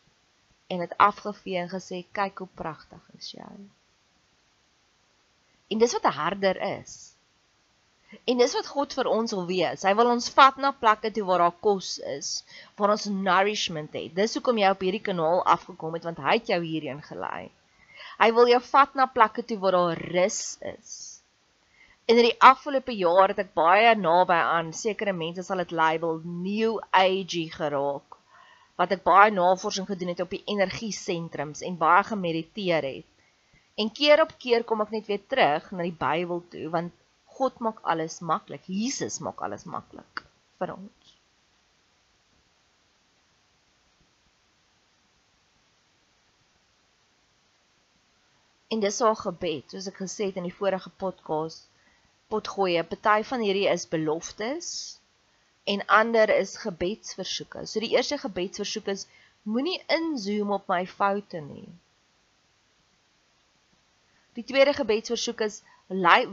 en 0.67 0.79
het 0.85 0.97
afgevee 1.09 1.57
en 1.63 1.69
gesê 1.73 2.05
kyk 2.21 2.43
hoe 2.43 2.53
pragtig 2.63 3.03
is 3.17 3.31
jy 3.39 3.51
en 5.71 5.77
dis 5.83 5.93
wat 5.99 6.09
'n 6.11 6.17
herder 6.21 6.61
is 6.79 6.97
En 8.31 8.39
dis 8.39 8.53
wat 8.55 8.67
God 8.71 8.93
vir 8.97 9.07
ons 9.11 9.33
wil 9.35 9.45
wees. 9.49 9.83
Hy 9.83 9.91
wil 9.99 10.09
ons 10.13 10.29
vat 10.35 10.59
na 10.63 10.71
plekke 10.83 11.09
toe 11.15 11.25
waar 11.27 11.43
daar 11.43 11.57
kos 11.65 11.89
is, 12.13 12.29
waar 12.79 12.93
ons 12.93 13.07
nourishment 13.11 13.95
het. 13.99 14.13
Dis 14.15 14.37
hoekom 14.37 14.61
jy 14.61 14.71
op 14.71 14.83
hierdie 14.85 15.03
kanaal 15.09 15.43
afgekom 15.55 15.97
het 15.97 16.07
want 16.07 16.21
hy 16.23 16.37
het 16.37 16.51
jou 16.53 16.61
hierheen 16.63 17.01
gelei. 17.03 17.49
Hy 18.21 18.29
wil 18.37 18.47
jou 18.53 18.61
vat 18.69 18.95
na 18.95 19.09
plekke 19.11 19.43
toe 19.49 19.59
waar 19.63 19.75
daar 19.75 20.03
rus 20.15 20.39
is. 20.71 20.93
En 22.07 22.15
in 22.15 22.29
die 22.29 22.39
afgelope 22.51 22.95
jaar 22.95 23.33
het 23.33 23.43
ek 23.43 23.51
baie 23.57 23.91
naby 23.99 24.39
aan 24.55 24.71
sekere 24.73 25.11
mense 25.13 25.43
sal 25.43 25.59
dit 25.65 25.75
label 25.75 26.21
new 26.23 26.77
age 26.95 27.43
geraak. 27.57 28.16
Wat 28.77 28.93
ek 28.93 29.03
baie 29.05 29.31
navorsing 29.33 29.87
gedoen 29.89 30.13
het 30.13 30.21
op 30.21 30.33
die 30.33 30.43
energie 30.53 30.93
sentrums 30.93 31.63
en 31.65 31.79
baie 31.81 32.03
gemediteer 32.05 32.85
het. 32.85 33.07
En 33.77 33.91
keer 33.91 34.21
op 34.21 34.35
keer 34.37 34.65
kom 34.69 34.81
ek 34.85 34.93
net 34.93 35.09
weer 35.09 35.23
terug 35.33 35.71
na 35.71 35.85
die 35.85 35.97
Bybel 35.97 36.43
toe 36.53 36.69
want 36.73 36.93
God 37.37 37.59
maak 37.61 37.81
alles 37.93 38.19
maklik. 38.21 38.65
Jesus 38.65 39.19
maak 39.21 39.41
alles 39.45 39.65
maklik 39.69 40.23
vir 40.61 40.73
ons. 40.73 41.17
En 48.73 48.81
dis 48.83 48.99
haar 48.99 49.15
gebed, 49.15 49.69
soos 49.71 49.87
ek 49.89 50.01
gesê 50.03 50.29
het 50.29 50.37
in 50.41 50.47
die 50.49 50.57
vorige 50.57 50.89
podcast, 51.01 51.69
potgoeie, 52.33 52.81
party 52.83 53.21
van 53.29 53.45
hierdie 53.45 53.69
is 53.71 53.85
beloftes 53.87 54.69
en 55.73 55.83
ander 55.99 56.31
is 56.33 56.55
gebedsversoeke. 56.63 57.65
So 57.67 57.83
die 57.83 57.93
eerste 57.95 58.17
gebedsversoek 58.21 58.87
is 58.93 59.05
moenie 59.43 59.79
inzoom 59.97 60.53
op 60.55 60.67
my 60.71 60.85
foute 60.87 61.41
nie. 61.43 61.67
Die 64.37 64.45
tweede 64.47 64.73
gebedsversoek 64.77 65.43
is 65.47 65.61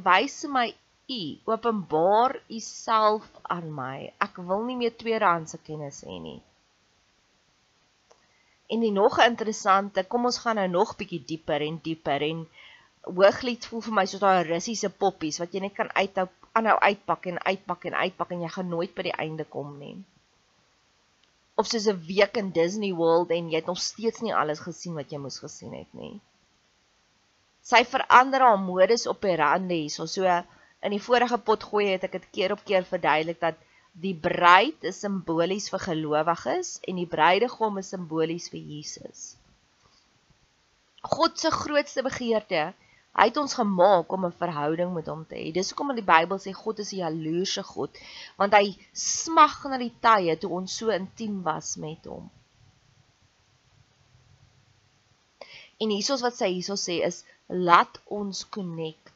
wys 0.07 0.43
my 0.57 0.69
U 1.15 1.23
openbaar 1.53 2.39
U 2.49 2.59
self 2.65 3.27
aan 3.43 3.69
my. 3.77 4.13
Ek 4.25 4.39
wil 4.49 4.63
nie 4.69 4.77
meer 4.81 4.95
tweedehandse 4.97 5.59
kennis 5.67 6.01
hê 6.07 6.17
nie. 6.21 6.41
En 8.73 8.81
die 8.81 8.93
nog 8.93 9.19
interessante, 9.21 10.07
kom 10.09 10.25
ons 10.31 10.41
gaan 10.45 10.57
nou 10.57 10.69
nog 10.73 10.95
bietjie 10.97 11.21
dieper 11.33 11.61
en 11.67 11.77
dieper 11.85 12.25
en 12.25 12.47
Hooglied 13.05 13.67
voel 13.69 13.83
vir 13.85 13.95
my 13.99 14.07
soos 14.09 14.23
daai 14.23 14.47
Russiese 14.49 14.89
poppies 15.03 15.39
wat 15.43 15.53
jy 15.53 15.61
net 15.67 15.75
kan 15.77 15.91
uithou, 15.93 16.25
aanhou 16.55 16.77
uitpak 16.89 17.27
en 17.31 17.41
uitpak 17.45 17.85
en 17.91 17.95
uitpak 18.07 18.35
en 18.35 18.45
jy 18.47 18.51
gaan 18.57 18.69
nooit 18.73 18.95
by 18.95 19.07
die 19.09 19.19
einde 19.27 19.47
kom 19.57 19.77
nie. 19.79 19.97
Of 21.55 21.71
soos 21.71 21.87
'n 21.91 22.01
week 22.07 22.37
in 22.37 22.51
Disney 22.51 22.93
World 22.93 23.31
en 23.31 23.51
jy 23.51 23.63
het 23.63 23.71
nog 23.71 23.81
steeds 23.81 24.21
nie 24.21 24.35
alles 24.35 24.61
gesien 24.67 24.95
wat 24.95 25.11
jy 25.11 25.19
moes 25.19 25.39
gesien 25.39 25.75
het 25.75 25.93
nie. 25.95 26.21
Sy 27.63 27.85
verander 27.85 28.41
haar 28.41 28.59
modus 28.59 29.07
operandi 29.07 29.81
hierso 29.85 30.07
so, 30.07 30.27
In 30.85 30.93
die 30.93 31.01
vorige 31.01 31.39
pot 31.41 31.63
gooi 31.65 31.87
het 31.89 32.03
ek 32.05 32.19
dit 32.19 32.25
keer 32.37 32.53
op 32.53 32.65
keer 32.69 32.85
verduidelik 32.85 33.39
dat 33.41 33.61
die 34.05 34.13
bruid 34.27 34.83
is 34.91 34.99
simbolies 35.01 35.71
vir 35.73 35.81
gelowiges 35.81 36.75
en 36.91 36.99
die 37.01 37.09
bruidegom 37.09 37.79
is 37.81 37.93
simbolies 37.95 38.51
vir 38.53 38.61
Jesus. 38.75 39.23
God 41.15 41.41
se 41.41 41.53
grootste 41.55 42.05
begeerte, 42.05 42.67
hy 43.15 43.27
het 43.31 43.41
ons 43.43 43.55
gemaak 43.61 44.13
om 44.13 44.27
'n 44.27 44.39
verhouding 44.43 44.95
met 44.95 45.07
hom 45.07 45.25
te 45.27 45.37
hê. 45.37 45.53
Dis 45.53 45.71
hoekom 45.71 45.91
in 45.95 46.01
die 46.03 46.11
Bybel 46.13 46.39
sê 46.39 46.53
God 46.53 46.79
is 46.79 46.93
'n 46.93 47.03
jaloerse 47.05 47.63
God, 47.63 47.91
want 48.37 48.55
hy 48.55 48.77
smag 48.93 49.65
na 49.71 49.79
die 49.79 49.95
tye 50.01 50.37
toe 50.37 50.51
ons 50.51 50.77
so 50.77 50.91
intiem 50.91 51.43
was 51.43 51.77
met 51.77 52.05
hom. 52.05 52.31
En 55.81 55.91
hiersoos 55.91 56.23
wat 56.23 56.37
sy 56.37 56.49
hierso 56.53 56.75
sê 56.75 57.03
is 57.07 57.25
laat 57.49 58.01
ons 58.07 58.49
connect 58.49 59.15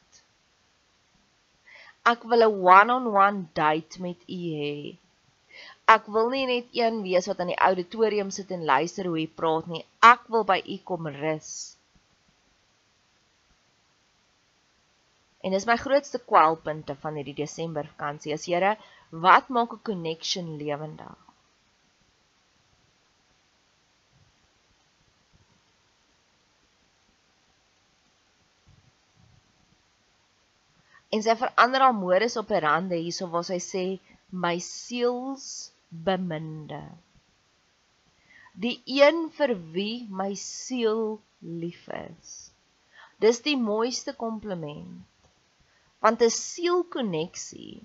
Ek 2.09 2.23
wil 2.29 2.41
'n 2.43 2.61
one-on-one 2.75 3.41
date 3.53 4.01
met 4.01 4.19
u 4.35 4.39
hê. 4.59 4.97
Ek 5.95 6.05
wil 6.13 6.29
nie 6.33 6.45
net 6.45 6.67
een 6.73 7.01
wees 7.03 7.27
wat 7.29 7.39
aan 7.39 7.51
die 7.51 7.63
auditorium 7.67 8.31
sit 8.31 8.51
en 8.55 8.63
luister 8.65 9.05
hoe 9.05 9.19
u 9.21 9.27
praat 9.27 9.67
nie. 9.67 9.85
Ek 10.01 10.23
wil 10.33 10.43
by 10.51 10.57
u 10.75 10.77
kom 10.89 11.07
rus. 11.07 11.75
En 15.39 15.53
dis 15.55 15.65
my 15.69 15.77
grootste 15.79 16.19
kwelpunte 16.29 16.95
van 16.99 17.15
hierdie 17.15 17.37
Desember 17.37 17.87
vakansie. 17.87 18.33
As 18.35 18.45
Here, 18.51 18.75
wat 19.25 19.47
maak 19.55 19.73
'n 19.73 19.83
connection 19.89 20.57
lewendig? 20.59 21.17
En 31.09 31.23
sy 31.25 31.33
verander 31.41 31.81
haar 31.81 31.95
modus 31.95 32.35
op 32.37 32.51
'n 32.51 32.63
rande 32.67 32.97
hierso 32.99 33.27
waar 33.33 33.47
sy 33.47 33.59
sê 33.71 33.85
my 34.43 34.57
siels 34.59 35.45
beminde. 35.89 36.83
Die 38.65 38.77
een 38.85 39.29
vir 39.37 39.55
wie 39.73 40.07
my 40.21 40.33
siel 40.35 41.21
lief 41.39 41.87
is. 41.87 42.51
Dis 43.23 43.41
die 43.47 43.57
mooiste 43.57 44.13
kompliment. 44.13 45.07
Want 46.03 46.21
'n 46.21 46.33
sielkonneksie 46.35 47.75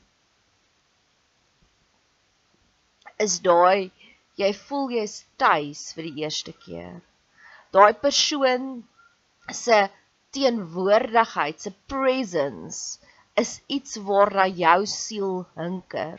is 3.25 3.35
daai 3.47 3.91
jy 4.41 4.51
voel 4.67 4.89
jy's 4.97 5.17
tuis 5.43 5.83
vir 5.97 6.09
die 6.09 6.23
eerste 6.25 6.55
keer. 6.65 6.95
Daai 7.75 7.93
persoon 8.07 8.65
se 9.63 9.79
teenwoordigheid, 10.35 11.61
se 11.61 11.73
presence 11.93 12.99
is 13.43 13.61
iets 13.77 13.99
waarna 14.09 14.47
jou 14.63 14.81
siel 14.87 15.37
hinker. 15.59 16.19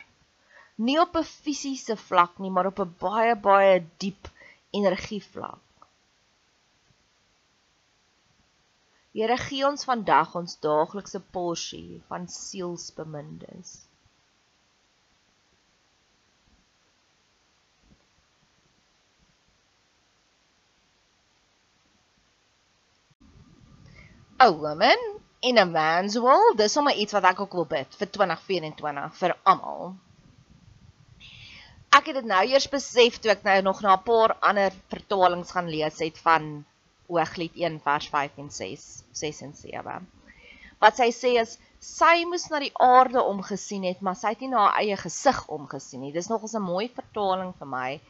Nie 0.86 0.98
op 1.00 1.16
'n 1.16 1.24
fisiese 1.24 1.96
vlak 2.08 2.38
nie, 2.38 2.50
maar 2.50 2.68
op 2.72 2.80
'n 2.84 2.94
baie 3.00 3.36
baie 3.48 3.76
diep 4.04 4.28
energievlak. 4.80 5.65
Here 9.16 9.36
gee 9.40 9.64
ons 9.64 9.86
vandag 9.88 10.34
ons 10.36 10.58
daaglikse 10.64 11.18
porsie 11.34 12.02
van 12.08 12.26
sielsbemindes. 12.28 13.70
A 24.36 24.50
woman 24.52 25.06
in 25.40 25.56
a 25.56 25.64
man's 25.64 26.18
world, 26.20 26.58
dis 26.60 26.76
sommer 26.76 26.92
iets 26.92 27.16
wat 27.16 27.24
ek 27.32 27.40
ook 27.40 27.56
wil 27.56 27.68
bid 27.72 27.96
vir 27.96 28.12
2024 28.18 29.18
vir 29.22 29.36
almal. 29.54 29.94
Ek 31.96 32.12
het 32.12 32.20
dit 32.20 32.28
nou 32.36 32.44
eers 32.52 32.68
besef 32.68 33.16
toe 33.16 33.32
ek 33.32 33.48
nou 33.48 33.60
nog 33.70 33.80
na 33.80 33.96
'n 33.96 34.08
paar 34.12 34.36
ander 34.50 34.76
vertalings 34.92 35.56
gaan 35.56 35.72
lees 35.72 36.04
het 36.04 36.20
van 36.28 36.66
Hooglied 37.08 37.56
1 37.58 37.80
vers 37.84 38.08
5 38.12 38.38
en 38.42 38.50
6, 38.50 38.86
6 39.12 39.42
en 39.46 39.54
7. 39.54 39.96
Wat 40.82 40.98
sy 40.98 41.08
sê 41.14 41.32
is 41.40 41.56
sy 41.80 42.24
moes 42.28 42.48
na 42.50 42.60
die 42.62 42.72
aarde 42.82 43.22
omgesien 43.22 43.86
het, 43.88 44.02
maar 44.04 44.16
sy 44.18 44.34
het 44.34 44.42
nie 44.44 44.50
na 44.52 44.66
haar 44.66 44.80
eie 44.82 44.96
gesig 45.00 45.38
omgesien 45.52 46.02
nie. 46.04 46.12
Dis 46.12 46.28
nogals 46.32 46.56
'n 46.58 46.64
mooi 46.64 46.88
vertaling 46.88 47.54
vir 47.58 47.70
my. 47.72 48.00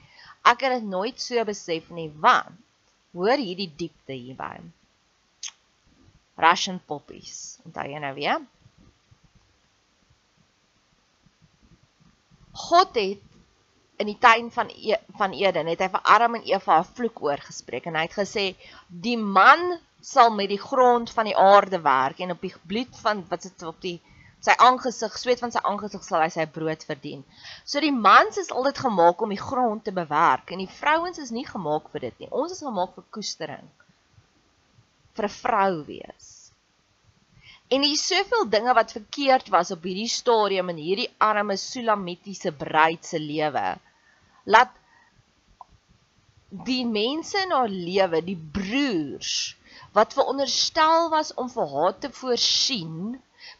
Ek 0.47 0.61
het 0.62 0.73
dit 0.79 0.88
nooit 0.88 1.21
so 1.21 1.45
besef 1.45 1.91
nie, 1.91 2.09
want 2.26 2.59
hoor 3.12 3.38
hierdie 3.41 3.73
diepte 3.76 4.12
hierby. 4.12 4.61
Russian 6.37 6.81
poppies. 6.87 7.59
Onthou 7.65 7.87
jy 7.88 8.00
nou 8.03 8.15
weer? 8.15 8.43
God 12.57 12.95
het 12.97 13.25
in 13.97 14.11
die 14.11 14.19
tuin 14.21 14.50
van 14.53 14.71
e 14.71 14.97
van 15.19 15.33
Eden 15.33 15.71
het 15.73 15.81
hy 15.81 15.88
vir 15.93 16.03
Adam 16.15 16.35
en 16.38 16.45
Eva 16.49 16.79
'n 16.81 16.91
vloek 16.97 17.23
oorgespreek 17.23 17.87
en 17.87 17.97
hy 17.97 18.03
het 18.07 18.19
gesê 18.19 18.45
die 18.88 19.17
man 19.17 19.79
sal 20.00 20.31
met 20.31 20.49
die 20.49 20.61
grond 20.61 21.11
van 21.11 21.25
die 21.25 21.37
aarde 21.37 21.81
werk 21.81 22.21
en 22.21 22.31
op 22.31 22.41
die 22.41 22.55
bloed 22.73 23.00
van 23.05 23.25
wat 23.31 23.43
sit 23.43 23.62
op 23.62 23.81
die 23.81 24.00
sy 24.47 24.55
aangesig, 24.62 25.17
sweet 25.19 25.41
van 25.43 25.50
sy 25.50 25.61
aangesig 25.65 26.05
sal 26.05 26.21
hy 26.21 26.29
sy 26.31 26.44
brood 26.47 26.85
verdien. 26.85 27.25
So 27.64 27.81
die 27.81 27.94
mans 27.94 28.37
is 28.38 28.53
altyd 28.53 28.79
gemaak 28.79 29.23
om 29.23 29.33
die 29.35 29.40
grond 29.40 29.85
te 29.85 29.92
bewerk 29.92 30.53
en 30.53 30.62
die 30.62 30.75
vrouens 30.81 31.18
is 31.18 31.33
nie 31.35 31.47
gemaak 31.47 31.90
vir 31.90 32.01
dit 32.01 32.18
nie. 32.20 32.31
Ons 32.31 32.53
is 32.53 32.62
gemaak 32.62 32.94
vir 32.94 33.07
koestering 33.11 33.66
vir 35.16 35.25
'n 35.25 35.37
vrou 35.42 35.85
wees. 35.88 36.29
En 37.75 37.83
hier 37.83 37.97
is 37.99 38.07
soveel 38.07 38.44
dinge 38.51 38.73
wat 38.79 38.92
verkeerd 38.94 39.49
was 39.49 39.73
op 39.75 39.83
hierdie 39.88 40.11
stadium 40.12 40.68
in 40.68 40.77
hierdie 40.79 41.09
arme 41.18 41.57
Sulamitiese 41.57 42.53
bruid 42.53 43.05
se 43.05 43.18
lewe. 43.18 43.64
Laat 44.54 44.74
die 46.68 46.85
mense 46.88 47.38
in 47.42 47.54
haar 47.54 47.72
lewe, 47.72 48.22
die 48.24 48.38
broers 48.59 49.56
wat 49.96 50.14
veronderstel 50.16 51.11
was 51.12 51.32
om 51.40 51.48
vir 51.52 51.72
haar 51.72 51.96
te 52.04 52.11
voorsien, 52.20 53.16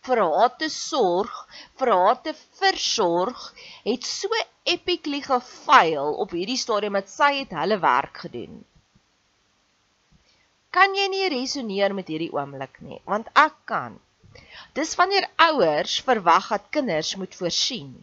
vir 0.07 0.23
haar 0.23 0.53
te 0.61 0.69
sorg, 0.73 1.35
vir 1.81 1.93
haar 1.95 2.21
te 2.23 2.35
versorg, 2.61 3.51
het 3.89 4.07
so 4.07 4.45
epically 4.77 5.23
gefaal 5.25 6.17
op 6.25 6.33
hierdie 6.37 6.61
stadium 6.61 6.99
dat 7.01 7.13
sy 7.13 7.33
het 7.41 7.55
hulle 7.57 7.81
werk 7.83 8.25
gedoen 8.27 8.65
kan 10.77 10.93
jy 10.93 11.07
nie 11.09 11.29
resoneer 11.33 11.95
met 11.97 12.11
hierdie 12.13 12.33
oomblik 12.37 12.83
nie, 12.85 12.99
want 13.09 13.31
ek 13.43 13.55
kan. 13.71 13.95
Dis 14.77 14.93
wanneer 15.01 15.25
ouers 15.47 15.95
verwag 16.05 16.51
dat 16.53 16.67
kinders 16.77 17.15
moet 17.21 17.37
voorsien. 17.39 17.95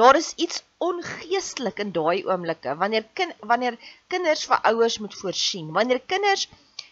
Daar 0.00 0.16
is 0.16 0.32
iets 0.34 0.62
ongeestelik 0.78 1.78
in 1.84 1.90
daai 1.92 2.24
oomblikke 2.24 2.76
wanneer 2.82 3.04
kind 3.18 3.34
wanneer 3.50 3.74
kinders 4.12 4.44
vir 4.50 4.60
ouers 4.70 4.98
moet 5.04 5.16
voorsien. 5.22 5.72
Wanneer 5.78 6.00
kinders 6.12 6.46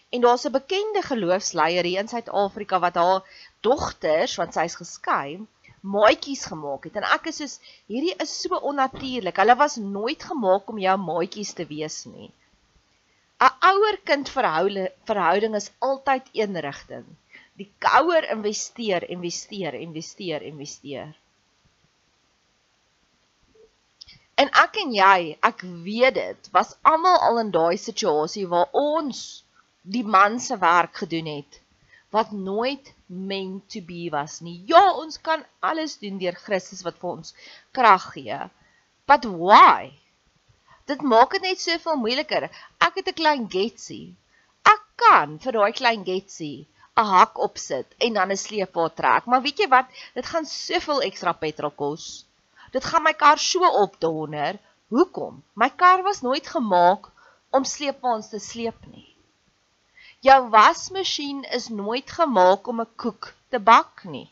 en 0.09 0.21
daar's 0.25 0.45
'n 0.45 0.53
bekende 0.57 1.01
geloofsleier 1.07 1.87
hier 1.89 2.03
in 2.03 2.11
Suid-Afrika 2.11 2.79
wat 2.79 2.99
haar 3.01 3.21
dogters, 3.67 4.35
want 4.35 4.53
sy's 4.53 4.75
geskei, 4.81 5.39
maatjies 5.81 6.45
gemaak 6.51 6.83
het. 6.83 6.95
En 6.95 7.07
ek 7.17 7.31
is 7.31 7.41
soos 7.41 7.55
hierdie 7.89 8.13
is 8.25 8.35
so 8.41 8.61
onnatuurlik. 8.71 9.37
Hulle 9.41 9.55
was 9.55 9.75
nooit 9.75 10.23
gemaak 10.23 10.69
om 10.69 10.83
jou 10.85 10.97
maatjies 10.97 11.53
te 11.53 11.65
wees 11.65 12.05
nie. 12.05 12.29
'n 13.41 13.55
ouer-kind 13.71 14.29
verhouding 15.09 15.55
is 15.55 15.71
altyd 15.79 16.29
een 16.33 16.59
rigting. 16.67 17.05
Die 17.57 17.71
ouer 17.97 18.29
investeer, 18.29 19.09
investeer, 19.09 19.73
investeer, 19.73 20.41
investeer. 20.41 21.15
En 24.41 24.49
ek 24.63 24.77
en 24.83 24.93
jy, 24.97 25.37
ek 25.49 25.65
weet 25.85 26.15
dit, 26.17 26.51
was 26.57 26.75
almal 26.91 27.17
al 27.27 27.41
in 27.45 27.51
daai 27.55 27.77
situasie 27.77 28.47
waar 28.53 28.69
ons 28.85 29.19
die 29.95 30.05
man 30.15 30.39
se 30.39 30.57
werk 30.61 31.03
gedoen 31.03 31.29
het 31.29 31.59
wat 32.11 32.31
nooit 32.31 32.93
meant 33.07 33.69
to 33.71 33.81
be 33.81 34.09
was 34.11 34.39
nie. 34.45 34.57
Ja, 34.67 34.81
ons 35.03 35.19
kan 35.27 35.45
alles 35.59 35.97
doen 36.01 36.17
deur 36.19 36.35
Christus 36.45 36.83
wat 36.87 36.97
vir 36.99 37.09
ons 37.11 37.35
krag 37.77 38.07
gee. 38.15 38.39
But 39.07 39.27
why? 39.43 39.91
Dit 40.91 41.05
maak 41.13 41.37
dit 41.37 41.45
net 41.47 41.61
soveel 41.63 42.01
moeiliker. 42.01 42.49
Ek 42.83 42.99
het 42.99 43.07
'n 43.07 43.19
klein 43.21 43.47
getsie. 43.55 44.15
Ek 44.73 44.83
kan 45.03 45.39
vir 45.39 45.57
daai 45.57 45.71
klein 45.71 46.03
getsie 46.03 46.67
'n 46.97 47.05
hak 47.13 47.39
opsit 47.47 47.95
en 47.99 48.13
dan 48.19 48.31
'n 48.31 48.43
sleepwa 48.45 48.89
trek. 48.89 49.25
Maar 49.25 49.41
weet 49.41 49.59
jy 49.63 49.67
wat? 49.67 49.87
Dit 50.13 50.25
gaan 50.25 50.45
soveel 50.45 51.01
ekstra 51.09 51.33
petrol 51.33 51.71
kos. 51.71 52.25
Dit 52.71 52.85
gaan 52.85 53.03
my 53.03 53.13
kar 53.13 53.39
so 53.39 53.67
opdonder. 53.83 54.59
Hoekom? 54.91 55.43
My 55.53 55.69
kar 55.69 56.03
was 56.03 56.21
nooit 56.21 56.47
gemaak 56.47 57.09
om 57.49 57.63
sleepwaens 57.63 58.29
te 58.29 58.39
sleep 58.39 58.85
nie. 58.91 59.07
Jou 60.21 60.49
wasmasjien 60.53 61.43
is 61.57 61.67
nooit 61.69 62.11
gemaak 62.11 62.67
om 62.67 62.81
'n 62.81 62.95
koek 62.95 63.33
te 63.49 63.59
bak 63.59 64.03
nie. 64.03 64.29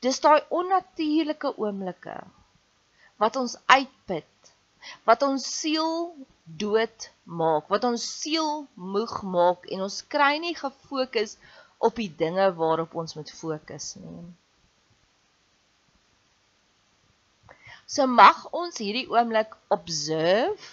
Dis 0.00 0.20
daai 0.20 0.40
onnatuurlike 0.48 1.56
oomblikke 1.56 2.16
wat 3.20 3.36
ons 3.36 3.56
uitput 3.66 4.30
wat 5.08 5.22
ons 5.22 5.46
siel 5.60 5.90
dood 6.62 7.08
maak, 7.24 7.68
wat 7.72 7.84
ons 7.84 8.04
siel 8.20 8.66
moeg 8.74 9.16
maak 9.36 9.66
en 9.74 9.84
ons 9.86 9.98
kry 10.14 10.32
nie 10.44 10.54
gefokus 10.56 11.36
op 11.88 12.00
die 12.00 12.10
dinge 12.22 12.46
waarop 12.60 12.94
ons 13.02 13.16
moet 13.18 13.32
fokus 13.40 13.94
nie. 14.00 14.24
So 17.90 18.06
mag 18.06 18.44
ons 18.54 18.78
hierdie 18.78 19.08
oomblik 19.10 19.56
observe. 19.76 20.68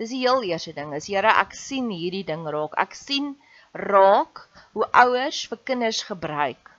Dis 0.00 0.14
die 0.14 0.22
heel 0.24 0.42
eerste 0.48 0.72
ding. 0.76 0.94
Is 0.96 1.10
Here, 1.12 1.32
ek 1.44 1.52
sien 1.58 1.90
hierdie 1.92 2.24
ding 2.30 2.46
raak. 2.56 2.78
Ek 2.86 2.96
sien 2.98 3.34
raak 3.72 4.46
hoe 4.72 4.88
ouers 5.04 5.42
vir 5.50 5.60
kinders 5.70 6.00
gebruik. 6.08 6.72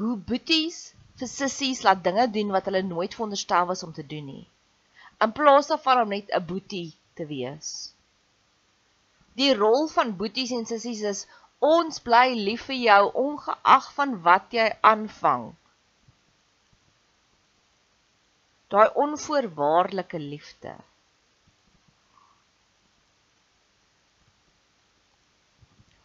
Hoe 0.00 0.16
boeties 0.30 0.80
vir 1.20 1.28
sissies 1.28 1.84
laat 1.86 2.00
dinge 2.06 2.30
doen 2.38 2.56
wat 2.56 2.70
hulle 2.70 2.82
nooit 2.86 3.14
veronderstel 3.14 3.68
was 3.70 3.84
om 3.86 3.92
te 3.92 4.06
doen 4.14 4.26
nie 4.32 4.46
in 5.24 5.32
plaas 5.32 5.66
daarvan 5.70 6.02
om 6.02 6.12
net 6.14 6.28
'n 6.36 6.46
boetie 6.50 6.90
te 7.16 7.24
wees. 7.26 7.68
Die 9.40 9.52
rol 9.54 9.88
van 9.96 10.16
boeties 10.20 10.52
en 10.58 10.66
sissies 10.66 11.02
is 11.12 11.26
ons 11.58 12.00
bly 12.06 12.28
lief 12.48 12.62
vir 12.68 12.80
jou 12.88 13.02
ongeag 13.24 13.86
van 13.98 14.14
wat 14.28 14.46
jy 14.58 14.68
aanvang. 14.92 15.44
Daai 18.70 18.90
onvoorwaardelike 18.94 20.18
liefde. 20.18 20.74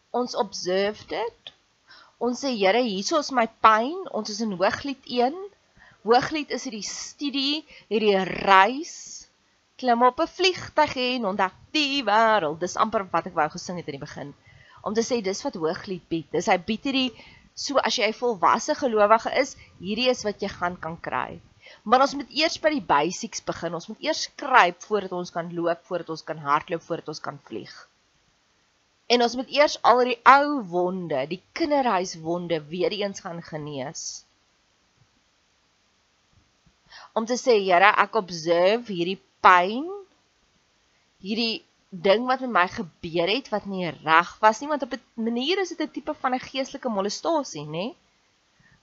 Ons 0.09 0.35
observe 0.35 1.05
dit. 1.11 1.51
Ons 2.17 2.41
sê 2.41 2.53
Here, 2.55 2.81
hierso 2.81 3.19
is 3.21 3.29
my 3.35 3.45
pyn. 3.65 4.07
Ons 4.17 4.31
is 4.33 4.41
in 4.41 4.55
Hooglied 4.57 5.05
1. 5.05 5.37
Hooglied 6.07 6.53
is 6.57 6.65
hierdie 6.65 6.87
studie, 6.87 7.61
hierdie 7.91 8.17
reis. 8.47 8.95
Klim 9.77 10.01
op 10.07 10.25
'n 10.25 10.33
vliegtyg 10.37 10.97
en 11.05 11.29
ontdek 11.35 11.55
die 11.77 12.01
wêreld. 12.09 12.61
Dis 12.65 12.77
amper 12.81 13.05
wat 13.13 13.27
ek 13.29 13.37
wou 13.37 13.49
gesing 13.57 13.77
het 13.77 13.91
in 13.91 13.99
die 13.99 14.05
begin. 14.07 14.33
Om 14.81 14.93
te 14.97 15.03
sê 15.05 15.21
dis 15.21 15.43
wat 15.45 15.61
Hooglied 15.61 16.07
bied. 16.09 16.31
Dis 16.31 16.47
hy 16.49 16.57
bied 16.57 16.87
hierdie 16.87 17.11
so 17.53 17.77
as 17.77 17.97
jy 17.99 18.07
'n 18.09 18.21
volwasse 18.21 18.73
gelowige 18.75 19.31
is, 19.41 19.55
hierdie 19.79 20.09
is 20.09 20.23
wat 20.23 20.41
jy 20.41 20.49
gaan 20.49 20.79
kan 20.79 20.97
kry. 20.97 21.41
Maar 21.85 22.01
ons 22.05 22.15
moet 22.17 22.31
eers 22.33 22.55
by 22.61 22.71
die 22.73 22.85
basics 22.93 23.43
begin. 23.45 23.75
Ons 23.77 23.87
moet 23.91 24.07
eers 24.07 24.23
skryp 24.27 24.85
voordat 24.87 25.11
ons 25.13 25.33
kan 25.33 25.51
loop, 25.53 25.83
voordat 25.89 26.09
ons 26.15 26.23
kan 26.25 26.39
hardloop, 26.41 26.81
voordat 26.87 27.11
ons 27.13 27.21
kan 27.27 27.37
vlieg. 27.49 27.73
En 29.13 29.21
ons 29.21 29.35
moet 29.37 29.51
eers 29.53 29.75
al 29.85 30.01
die 30.09 30.17
ou 30.25 30.63
wonde, 30.71 31.19
die 31.29 31.41
kinderhuiswonde 31.57 32.57
weer 32.71 32.95
eens 32.97 33.21
gaan 33.21 33.43
genees. 33.45 34.23
Om 37.13 37.27
te 37.29 37.37
sê, 37.37 37.59
Here, 37.61 37.91
ek 38.01 38.17
observe 38.17 38.89
hierdie 38.89 39.19
pyn, 39.45 39.85
hierdie 41.21 41.61
ding 42.07 42.25
wat 42.27 42.41
met 42.43 42.53
my 42.55 42.65
gebeur 42.71 43.29
het 43.29 43.51
wat 43.53 43.69
nie 43.69 43.85
reg 43.91 44.31
was 44.41 44.59
nie, 44.59 44.71
want 44.71 44.83
op 44.83 44.97
'n 44.97 45.29
manier 45.29 45.61
is 45.61 45.69
dit 45.69 45.81
'n 45.85 45.93
tipe 45.93 46.13
van 46.23 46.33
'n 46.33 46.47
geestelike 46.49 46.89
molestasie, 46.89 47.67
nê? 47.77 47.85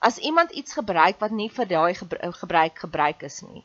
As 0.03 0.17
iemand 0.17 0.51
iets 0.51 0.75
gebruik 0.75 1.19
wat 1.23 1.31
nie 1.31 1.49
vir 1.57 1.67
daai 1.69 1.93
gebruik 1.95 2.79
gebruik 2.83 3.21
is 3.23 3.37
nie. 3.47 3.63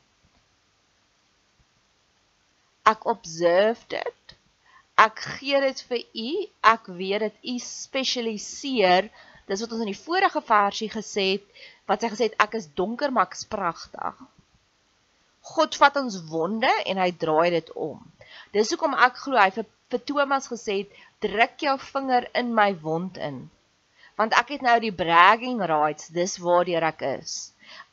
Ek 2.87 3.09
observe 3.11 3.89
dit. 3.95 4.37
Ek 5.07 5.19
gee 5.39 5.61
dit 5.65 5.83
vir 5.89 6.05
u. 6.27 6.31
Ek 6.75 6.87
weet 7.01 7.25
dit 7.27 7.51
u 7.55 7.57
spesialiseer. 7.65 9.11
Dis 9.51 9.65
wat 9.65 9.75
ons 9.75 9.83
in 9.83 9.91
die 9.91 9.99
vorige 10.05 10.45
versie 10.53 10.91
gesê 10.95 11.27
het 11.33 11.67
wat 11.91 12.05
sy 12.05 12.13
gesê 12.15 12.31
het 12.31 12.41
ek 12.47 12.55
is 12.61 12.71
donker 12.79 13.11
maar 13.11 13.33
ek's 13.33 13.47
pragtig. 13.57 14.23
God 15.51 15.77
vat 15.83 15.99
ons 16.05 16.23
wonde 16.31 16.71
en 16.87 17.03
hy 17.03 17.11
draai 17.27 17.51
dit 17.59 17.75
om. 17.91 17.99
Dis 18.55 18.71
hoekom 18.71 18.95
ek 18.95 19.23
glo 19.27 19.43
hy 19.43 19.51
vir, 19.59 19.67
vir 19.91 20.07
Thomas 20.11 20.51
gesê 20.55 20.83
het 20.85 20.99
druk 21.25 21.63
jou 21.67 21.79
vinger 21.91 22.31
in 22.39 22.55
my 22.55 22.73
wond 22.87 23.19
in 23.31 23.49
want 24.19 24.35
ek 24.35 24.49
het 24.57 24.63
nou 24.67 24.77
die 24.83 24.95
bragging 24.95 25.61
rights, 25.71 26.11
dis 26.15 26.39
waardeur 26.43 26.87
ek 26.91 27.05
is. 27.15 27.35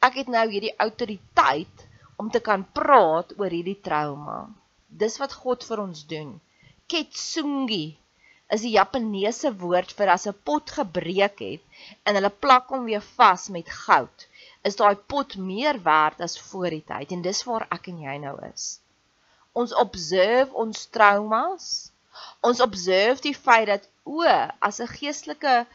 Ek 0.02 0.18
het 0.22 0.32
nou 0.36 0.46
hierdie 0.50 0.74
autoriteit 0.86 1.86
om 2.22 2.32
te 2.34 2.42
kan 2.48 2.64
praat 2.78 3.36
oor 3.38 3.54
hierdie 3.54 3.82
trauma. 3.88 4.40
Dis 4.90 5.20
wat 5.22 5.36
God 5.44 5.66
vir 5.68 5.84
ons 5.84 6.02
doen. 6.10 6.32
Ketsungi 6.90 7.86
is 8.56 8.64
die 8.66 8.74
Japaneese 8.76 9.52
woord 9.62 9.94
vir 9.98 10.12
as 10.16 10.28
'n 10.32 10.38
pot 10.50 10.74
gebreek 10.78 11.40
het 11.46 11.64
en 12.06 12.18
hulle 12.18 12.34
plak 12.46 12.74
hom 12.74 12.86
weer 12.90 13.06
vas 13.18 13.50
met 13.56 13.70
goud. 13.86 14.28
Is 14.70 14.78
daai 14.82 14.96
pot 15.14 15.36
meer 15.52 15.82
werd 15.84 16.22
as 16.28 16.38
voor 16.48 16.70
die 16.70 16.86
tyd 16.94 17.12
en 17.12 17.22
dis 17.22 17.44
waar 17.50 17.68
ek 17.78 17.90
en 17.94 18.02
jy 18.08 18.18
nou 18.26 18.36
is. 18.54 18.80
Ons 19.54 19.74
observe 19.86 20.54
ons 20.64 20.86
traumas. 20.98 21.92
Ons 22.42 22.62
observe 22.62 23.22
die 23.22 23.38
feit 23.46 23.68
dat 23.68 23.90
o, 24.04 24.24
as 24.70 24.80
'n 24.82 24.94
geestelike 24.98 25.66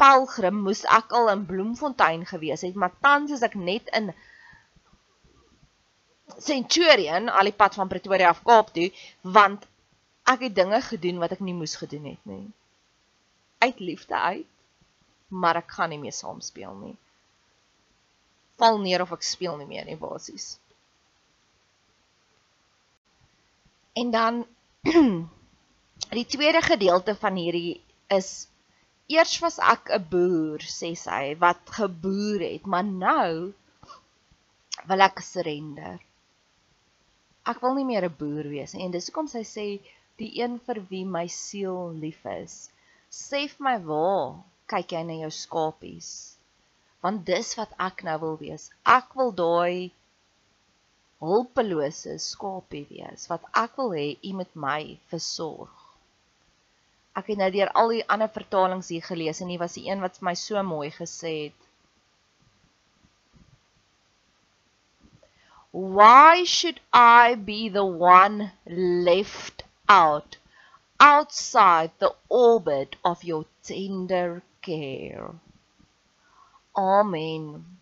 pelgrim 0.00 0.62
moes 0.66 0.84
ek 0.98 1.12
al 1.18 1.30
in 1.32 1.44
Bloemfontein 1.48 2.24
gewees 2.26 2.64
het, 2.66 2.74
maar 2.74 2.94
tans 3.04 3.34
is 3.36 3.44
ek 3.46 3.54
net 3.54 3.90
in 3.98 4.12
Centurion, 6.40 7.28
al 7.28 7.50
die 7.50 7.56
pad 7.56 7.76
van 7.78 7.88
Pretoria 7.88 8.32
af 8.32 8.42
Kaap 8.46 8.72
toe, 8.74 8.88
want 9.22 9.66
ek 10.30 10.48
het 10.48 10.56
dinge 10.56 10.80
gedoen 10.82 11.20
wat 11.22 11.36
ek 11.36 11.44
nie 11.44 11.54
moes 11.56 11.76
gedoen 11.76 12.08
het 12.10 12.28
nie. 12.28 12.46
Uit 13.64 13.80
liefde 13.80 14.16
uit, 14.16 14.48
maar 15.28 15.60
ek 15.60 15.76
gaan 15.76 15.92
nie 15.92 16.00
meer 16.00 16.16
saam 16.16 16.40
speel 16.44 16.74
nie. 16.80 16.96
Val 18.60 18.78
neer 18.82 19.04
of 19.04 19.12
ek 19.14 19.26
speel 19.26 19.58
nie 19.60 19.68
meer 19.68 19.86
nie 19.88 19.98
basies. 20.00 20.54
En 23.94 24.10
dan 24.10 24.42
die 26.18 26.26
tweede 26.26 26.62
gedeelte 26.62 27.14
van 27.18 27.38
hierdie 27.38 27.80
is 28.14 28.46
Eers 29.12 29.32
was 29.44 29.56
ek 29.72 29.90
'n 29.94 30.04
boer, 30.12 30.62
sê 30.74 30.90
sy, 30.96 31.24
wat 31.40 31.72
geboer 31.78 32.40
het, 32.40 32.64
maar 32.72 32.86
nou 32.88 33.52
wil 34.88 35.04
ek 35.06 35.20
surrender. 35.26 35.98
Ek 37.52 37.60
wil 37.64 37.74
nie 37.76 37.84
meer 37.90 38.06
'n 38.08 38.16
boer 38.22 38.48
wees 38.54 38.72
nie. 38.72 38.84
En 38.86 38.94
dis 38.94 39.08
hoekom 39.08 39.28
sy 39.32 39.42
sê 39.50 39.66
die 40.22 40.30
een 40.40 40.56
vir 40.68 40.80
wie 40.92 41.04
my 41.16 41.26
siel 41.26 41.92
lief 42.04 42.24
is, 42.32 42.54
sê 43.10 43.42
vir 43.52 43.64
my 43.68 43.76
waar 43.90 44.40
kyk 44.72 44.96
jy 44.96 45.02
na 45.04 45.20
jou 45.20 45.32
skapies? 45.42 46.10
Want 47.04 47.26
dis 47.28 47.54
wat 47.60 47.76
ek 47.90 48.04
nou 48.08 48.18
wil 48.24 48.36
wees. 48.46 48.70
Ek 48.98 49.12
wil 49.20 49.36
daai 49.44 49.92
hulpelose 51.20 52.16
skapie 52.30 52.86
wees 52.88 53.28
wat 53.28 53.44
ek 53.66 53.76
wil 53.76 53.92
hê 54.00 54.08
u 54.30 54.32
met 54.40 54.56
my 54.68 54.80
versorg 55.12 55.83
ek 57.14 57.28
het 57.30 57.38
nou 57.38 57.50
deur 57.54 57.70
al 57.80 57.92
die 57.94 58.06
ander 58.10 58.30
vertalings 58.36 58.88
hier 58.90 59.04
gelees 59.06 59.40
en 59.40 59.52
hier 59.52 59.62
was 59.62 59.76
die 59.78 59.86
een 59.90 60.02
wat 60.02 60.20
my 60.20 60.34
so 60.38 60.62
mooi 60.62 60.90
gesê 60.94 61.34
het. 61.44 61.60
Why 65.74 66.44
should 66.44 66.80
I 66.92 67.34
be 67.34 67.68
the 67.68 67.84
one 67.84 68.52
left 68.66 69.64
out 69.88 70.38
outside 71.00 71.90
the 71.98 72.14
orbit 72.28 72.96
of 73.02 73.24
your 73.24 73.46
tender 73.62 74.42
care? 74.62 75.34
Amen. 76.76 77.80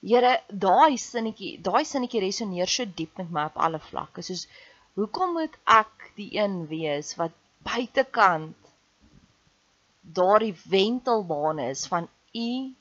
Here, 0.00 0.36
daai 0.48 0.96
sinnetjie, 1.02 1.58
daai 1.62 1.84
sinnetjie 1.84 2.22
resoneer 2.22 2.70
so 2.70 2.84
diep 2.84 3.18
met 3.18 3.30
my 3.34 3.48
op 3.50 3.58
alle 3.66 3.80
vlakke. 3.82 4.22
Soos 4.22 4.46
hoekom 4.98 5.34
moet 5.34 5.56
ek 5.74 6.10
die 6.18 6.30
een 6.38 6.66
wees 6.70 7.16
wat 7.18 7.34
buitekant 7.66 8.54
daardie 10.18 10.54
wentelbaan 10.70 11.58
is 11.58 11.86
van 11.86 12.08
u 12.34 12.74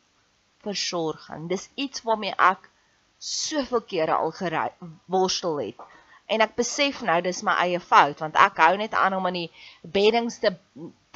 versorging. 0.66 1.50
Dis 1.50 1.70
iets 1.76 2.06
waarmee 2.06 2.36
ek 2.38 2.70
soveel 3.18 3.82
kere 3.82 4.14
al 4.14 4.32
geworstel 4.32 5.60
het. 5.66 5.82
En 6.28 6.44
ek 6.44 6.56
besef 6.60 7.02
nou 7.02 7.18
dis 7.26 7.42
my 7.48 7.56
eie 7.66 7.80
fout 7.80 8.22
want 8.24 8.38
ek 8.46 8.60
hou 8.62 8.76
net 8.78 8.94
aan 8.94 9.16
om 9.18 9.26
aan 9.26 9.42
die 9.42 9.52
beddings 9.82 10.40
te 10.44 10.54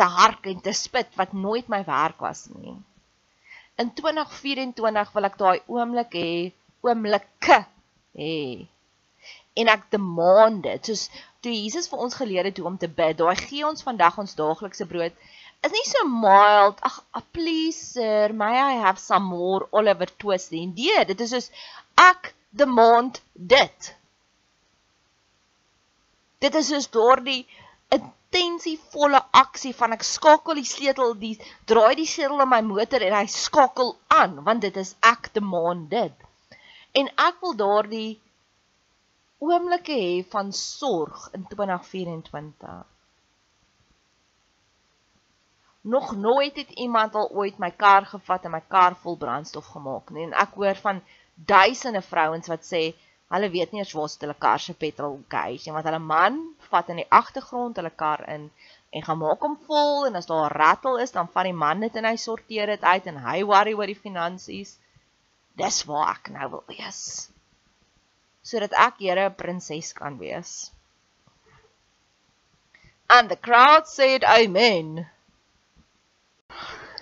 te 0.01 0.07
hark 0.17 0.47
en 0.49 0.61
te 0.65 0.73
spit 0.73 1.11
wat 1.19 1.33
nooit 1.37 1.67
my 1.69 1.83
werk 1.85 2.23
was 2.25 2.47
nie. 2.55 2.73
In 3.79 3.93
2024 3.93 5.13
wil 5.15 5.27
ek 5.29 5.37
daai 5.39 5.59
oomblik 5.67 6.15
hê, 6.17 6.31
oomblikke 6.85 7.59
hê. 8.19 8.35
En 9.61 9.71
ek 9.71 9.87
demand 9.93 10.63
dit, 10.65 10.89
soos 10.89 11.07
toe 11.43 11.53
Jesus 11.53 11.89
vir 11.91 12.03
ons 12.05 12.17
geleer 12.17 12.47
het 12.47 12.59
hoe 12.61 12.69
om 12.69 12.77
te 12.81 12.89
bid, 12.99 13.17
daai 13.19 13.35
gee 13.39 13.65
ons 13.67 13.83
vandag 13.87 14.19
ons 14.21 14.35
daaglikse 14.37 14.87
brood, 14.89 15.15
is 15.65 15.73
nie 15.75 15.85
so 15.85 16.03
mild, 16.09 16.79
ag, 16.87 16.99
ah, 17.13 17.23
please 17.35 17.77
sir, 17.93 18.33
may 18.33 18.57
I 18.57 18.79
have 18.81 18.99
some 18.99 19.27
more 19.29 19.67
Oliver 19.71 20.09
Twist 20.23 20.53
nie. 20.55 20.67
Nee, 20.73 21.05
dit 21.09 21.25
is 21.25 21.33
soos 21.35 21.49
ek 22.01 22.31
demand 22.63 23.21
dit. 23.33 23.91
Dit 26.41 26.57
is 26.57 26.71
soos 26.73 26.89
daardie 26.89 27.43
intensievolle 27.97 29.21
aksie 29.41 29.73
van 29.75 29.95
ek 29.97 30.05
skakel 30.07 30.59
die 30.59 30.67
sleutel 30.67 31.15
die 31.23 31.33
draai 31.71 31.95
die 31.99 32.09
sleutel 32.09 32.43
in 32.45 32.51
my 32.53 32.61
motor 32.67 33.03
en 33.07 33.17
hy 33.19 33.25
skakel 33.31 33.95
aan 34.19 34.37
want 34.47 34.63
dit 34.67 34.77
is 34.83 34.95
ek 35.13 35.31
te 35.35 35.43
maan 35.53 35.87
dit. 35.91 36.27
En 36.99 37.11
ek 37.29 37.41
wil 37.43 37.57
daardie 37.63 38.11
oomblikke 39.41 39.97
hê 39.97 40.15
van 40.31 40.51
sorg 40.53 41.27
in 41.35 41.45
2024 41.51 42.81
nog 45.81 46.15
nooit 46.15 46.55
het 46.55 46.71
iemand 46.71 47.15
al 47.15 47.29
ooit 47.29 47.57
my 47.57 47.71
kar 47.71 48.05
gevat 48.05 48.43
en 48.45 48.51
my 48.51 48.61
kar 48.67 48.95
vol 49.01 49.17
brandstof 49.17 49.65
gemaak 49.73 50.11
nie. 50.13 50.27
En 50.29 50.35
ek 50.37 50.53
hoor 50.53 50.77
van 50.77 51.01
duisende 51.35 52.01
vrouens 52.05 52.47
wat 52.47 52.67
sê 52.67 52.83
Hulle 53.31 53.49
weet 53.51 53.71
nie 53.71 53.79
eers 53.81 53.93
waar 53.95 54.09
sit 54.11 54.23
hulle 54.25 54.35
kar 54.45 54.59
se 54.59 54.73
petrol 54.75 55.19
gauge 55.31 55.63
nie, 55.65 55.73
want 55.75 55.87
hulle 55.87 56.01
man 56.03 56.39
vat 56.71 56.89
in 56.91 56.99
die 57.01 57.09
agtergrond 57.19 57.77
hulle 57.79 57.93
kar 58.03 58.23
in 58.33 58.49
en 58.91 59.05
gaan 59.07 59.21
maak 59.21 59.45
hom 59.45 59.55
vol 59.67 60.07
en 60.07 60.19
as 60.19 60.27
daar 60.27 60.49
'n 60.49 60.57
rattle 60.61 60.97
is, 61.03 61.13
dan 61.15 61.31
vat 61.35 61.47
die 61.47 61.59
man 61.63 61.79
dit 61.85 61.95
en 61.95 62.09
hy 62.09 62.15
sorteer 62.23 62.73
dit 62.73 62.83
uit 62.83 63.07
en 63.07 63.21
hy 63.27 63.37
worry 63.51 63.73
oor 63.73 63.87
die 63.87 64.03
finansies. 64.07 64.75
Dis 65.61 65.83
waar 65.87 66.11
ek 66.15 66.29
nou 66.35 66.49
wil 66.55 66.63
wees. 66.67 66.99
Sodat 68.43 68.75
ek 68.87 68.99
Here 68.99 69.29
'n 69.29 69.39
prinses 69.43 69.93
kan 69.93 70.17
wees. 70.17 70.71
And 73.09 73.29
the 73.29 73.35
crowd 73.35 73.87
said 73.87 74.23
amen. 74.23 75.07